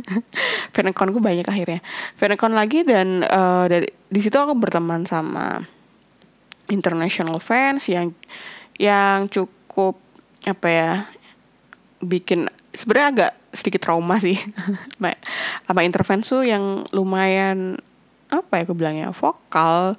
Fan 0.77 0.85
accountku 0.93 1.17
banyak 1.17 1.49
akhirnya. 1.49 1.81
Fan 2.13 2.37
account 2.37 2.53
lagi 2.53 2.85
dan 2.85 3.25
uh, 3.25 3.65
dari 3.65 3.89
di 3.89 4.19
situ 4.21 4.37
aku 4.37 4.53
berteman 4.53 5.09
sama 5.09 5.57
international 6.69 7.41
fans 7.41 7.89
yang 7.89 8.13
yang 8.77 9.25
cukup 9.25 9.97
apa 10.45 10.67
ya 10.69 10.91
bikin 12.05 12.45
sebenarnya 12.69 13.09
agak 13.09 13.31
sedikit 13.49 13.89
trauma 13.89 14.21
sih. 14.21 14.37
Sama 15.65 15.81
intervensi 15.81 16.37
yang 16.45 16.85
lumayan 16.93 17.81
apa 18.29 18.61
ya 18.61 18.69
aku 18.69 18.77
bilangnya 18.77 19.09
vokal. 19.09 19.97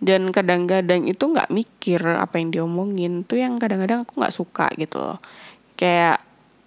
Dan 0.00 0.32
kadang-kadang 0.32 1.04
itu 1.08 1.20
nggak 1.20 1.52
mikir 1.52 2.00
apa 2.00 2.40
yang 2.40 2.48
diomongin. 2.48 3.28
Tuh 3.28 3.36
yang 3.40 3.60
kadang-kadang 3.60 4.08
aku 4.08 4.16
nggak 4.16 4.34
suka 4.34 4.72
gitu 4.80 4.96
loh. 5.00 5.20
Kayak 5.76 6.24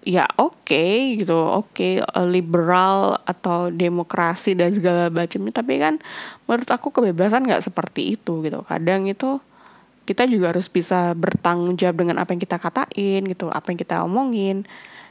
ya 0.07 0.23
oke 0.39 0.63
okay, 0.63 1.19
gitu. 1.19 1.35
Oke 1.35 1.99
okay, 1.99 2.23
liberal 2.23 3.19
atau 3.27 3.67
demokrasi 3.67 4.55
dan 4.55 4.71
segala 4.71 5.11
macamnya. 5.11 5.51
Tapi 5.51 5.73
kan 5.83 5.99
menurut 6.47 6.69
aku 6.71 6.95
kebebasan 6.95 7.43
nggak 7.43 7.67
seperti 7.67 8.15
itu 8.15 8.39
gitu. 8.47 8.63
Kadang 8.63 9.11
itu 9.11 9.43
kita 10.07 10.23
juga 10.23 10.55
harus 10.55 10.71
bisa 10.71 11.11
bertanggung 11.11 11.75
jawab 11.75 11.99
dengan 12.07 12.23
apa 12.23 12.31
yang 12.31 12.39
kita 12.39 12.55
katain 12.55 13.27
gitu. 13.27 13.51
Apa 13.51 13.75
yang 13.75 13.79
kita 13.83 14.07
omongin. 14.07 14.63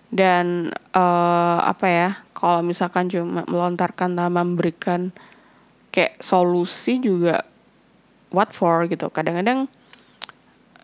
Dan 0.09 0.73
uh, 0.97 1.61
apa 1.61 1.87
ya 1.91 2.09
kalau 2.33 2.65
misalkan 2.65 3.13
cuma 3.13 3.45
melontarkan 3.45 4.17
tanpa 4.17 4.41
memberikan 4.41 5.13
kayak 5.93 6.17
solusi 6.25 6.97
juga 7.05 7.45
what 8.33 8.57
for 8.57 8.89
gitu. 8.89 9.13
Kadang-kadang 9.13 9.69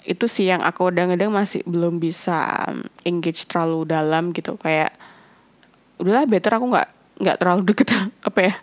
itu 0.03 0.27
sih 0.27 0.51
yang 0.51 0.63
aku 0.63 0.91
kadang-kadang 0.91 1.31
masih 1.31 1.63
belum 1.63 2.03
bisa 2.03 2.67
engage 3.07 3.47
terlalu 3.47 3.87
dalam 3.87 4.35
gitu. 4.35 4.59
Kayak 4.59 4.95
udahlah 6.03 6.27
better 6.27 6.59
aku 6.59 6.67
nggak 6.75 6.89
nggak 7.23 7.37
terlalu 7.39 7.63
deket 7.71 7.89
apa 8.29 8.41
ya 8.43 8.55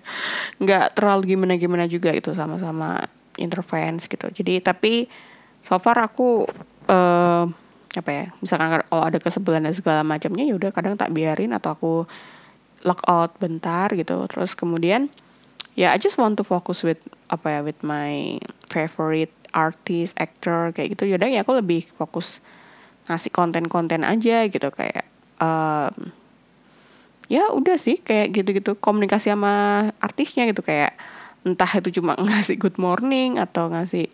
nggak 0.60 0.86
terlalu 1.00 1.22
gimana 1.36 1.54
gimana 1.56 1.86
juga 1.88 2.12
gitu 2.12 2.36
sama-sama 2.36 3.08
interference 3.40 4.12
gitu. 4.12 4.28
Jadi 4.28 4.60
tapi 4.60 5.08
so 5.64 5.80
far 5.80 6.04
aku 6.04 6.44
uh, 6.92 7.46
apa 7.90 8.10
ya 8.12 8.26
misalkan 8.44 8.84
kalau 8.86 9.04
ada 9.04 9.18
kesebelan 9.18 9.66
dan 9.66 9.74
segala 9.74 10.04
macamnya 10.04 10.46
ya 10.46 10.54
udah 10.60 10.70
kadang 10.76 11.00
tak 11.00 11.10
biarin 11.16 11.56
atau 11.56 11.74
aku 11.74 11.94
lock 12.84 13.00
out 13.08 13.40
bentar 13.40 13.88
gitu. 13.96 14.28
Terus 14.28 14.60
kemudian 14.60 15.08
ya 15.80 15.88
yeah, 15.88 15.92
I 15.96 15.98
just 15.98 16.20
want 16.20 16.36
to 16.36 16.44
focus 16.44 16.84
with 16.84 17.00
apa 17.32 17.48
ya 17.48 17.60
with 17.64 17.80
my 17.80 18.44
favorite 18.68 19.32
artist 19.52 20.16
actor 20.20 20.72
kayak 20.74 20.98
gitu. 20.98 21.10
Yaudah 21.10 21.30
ya 21.30 21.42
aku 21.42 21.58
lebih 21.58 21.88
fokus 21.98 22.44
ngasih 23.10 23.34
konten-konten 23.34 24.06
aja 24.06 24.46
gitu 24.46 24.70
kayak 24.70 25.10
um, 25.42 26.14
ya 27.26 27.50
udah 27.50 27.78
sih 27.78 27.98
kayak 28.02 28.38
gitu-gitu 28.38 28.78
komunikasi 28.78 29.34
sama 29.34 29.90
artisnya 29.98 30.46
gitu 30.46 30.62
kayak 30.62 30.94
entah 31.42 31.70
itu 31.70 32.02
cuma 32.02 32.14
ngasih 32.22 32.62
good 32.62 32.78
morning 32.78 33.42
atau 33.42 33.70
ngasih 33.74 34.10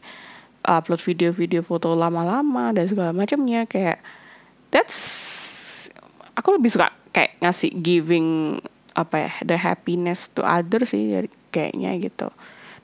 upload 0.66 1.02
video-video 1.04 1.62
foto 1.62 1.94
lama-lama 1.94 2.72
dan 2.72 2.88
segala 2.88 3.12
macamnya 3.12 3.68
kayak 3.68 4.00
that's 4.72 4.98
aku 6.36 6.56
lebih 6.56 6.74
suka 6.74 6.92
kayak 7.16 7.40
ngasih 7.40 7.72
giving 7.80 8.60
apa 8.96 9.28
ya 9.28 9.32
the 9.44 9.58
happiness 9.60 10.32
to 10.32 10.44
others 10.44 10.92
sih 10.96 11.28
kayaknya 11.52 11.96
gitu 12.00 12.32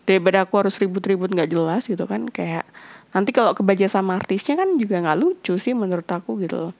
daripada 0.06 0.44
aku 0.46 0.66
harus 0.66 0.76
ribut-ribut 0.82 1.32
nggak 1.32 1.52
jelas 1.52 1.86
gitu 1.86 2.04
kan 2.10 2.28
kayak 2.28 2.66
nanti 3.12 3.36
kalau 3.36 3.52
kebaca 3.52 3.86
sama 3.92 4.18
artisnya 4.18 4.56
kan 4.58 4.80
juga 4.80 5.04
nggak 5.04 5.20
lucu 5.20 5.60
sih 5.60 5.76
menurut 5.76 6.08
aku 6.08 6.42
gitu 6.42 6.72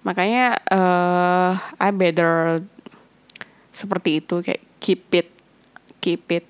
makanya 0.00 0.56
uh, 0.72 1.52
I 1.76 1.92
better 1.92 2.64
seperti 3.70 4.24
itu 4.24 4.40
kayak 4.40 4.62
keep 4.80 5.04
it 5.12 5.28
keep 6.00 6.24
it 6.32 6.48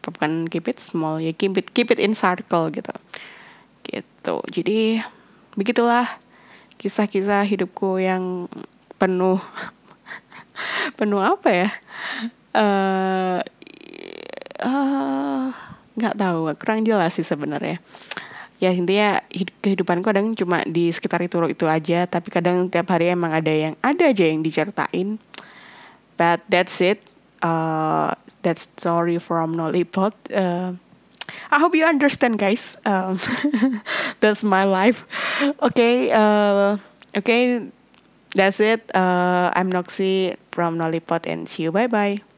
bukan 0.00 0.48
keep 0.48 0.64
it 0.66 0.80
small 0.80 1.20
ya 1.20 1.36
keep 1.36 1.54
it 1.60 1.68
keep 1.76 1.92
it 1.92 2.00
in 2.00 2.16
circle 2.16 2.72
gitu. 2.72 2.92
Gitu. 3.84 4.36
Jadi 4.48 5.04
begitulah 5.54 6.08
kisah-kisah 6.80 7.44
hidupku 7.44 8.00
yang 8.00 8.48
penuh 8.96 9.38
penuh 10.98 11.20
apa 11.20 11.48
ya? 11.52 11.70
Uh, 12.52 13.38
nggak 15.98 16.14
uh, 16.14 16.18
tahu 16.18 16.38
kurang 16.58 16.86
jelas 16.86 17.14
sih 17.18 17.26
sebenarnya 17.26 17.82
ya 18.62 18.70
intinya 18.70 19.18
kehidupanku 19.58 20.06
kadang 20.06 20.30
cuma 20.38 20.62
di 20.62 20.94
sekitar 20.94 21.18
itu 21.26 21.34
itu 21.50 21.66
aja 21.66 22.06
tapi 22.06 22.30
kadang 22.30 22.70
tiap 22.70 22.86
hari 22.94 23.10
emang 23.10 23.34
ada 23.34 23.50
yang 23.50 23.74
ada 23.82 24.06
aja 24.06 24.22
yang 24.22 24.38
diceritain 24.38 25.18
but 26.14 26.38
that's 26.46 26.78
it 26.78 27.02
uh, 27.42 28.14
that 28.42 28.58
story 28.58 29.18
from 29.18 29.54
Nollipot. 29.54 30.14
Uh, 30.32 30.78
I 31.50 31.58
hope 31.58 31.74
you 31.74 31.84
understand, 31.84 32.38
guys. 32.38 32.76
Um, 32.84 33.18
that's 34.20 34.42
my 34.42 34.64
life. 34.64 35.04
Okay, 35.62 36.10
uh, 36.10 36.78
okay, 37.16 37.68
that's 38.34 38.60
it. 38.60 38.88
Uh, 38.94 39.50
I'm 39.54 39.70
Noxy 39.70 40.36
from 40.50 40.78
Nollipot, 40.78 41.26
and 41.26 41.48
see 41.48 41.64
you. 41.64 41.72
Bye 41.72 41.86
bye. 41.86 42.31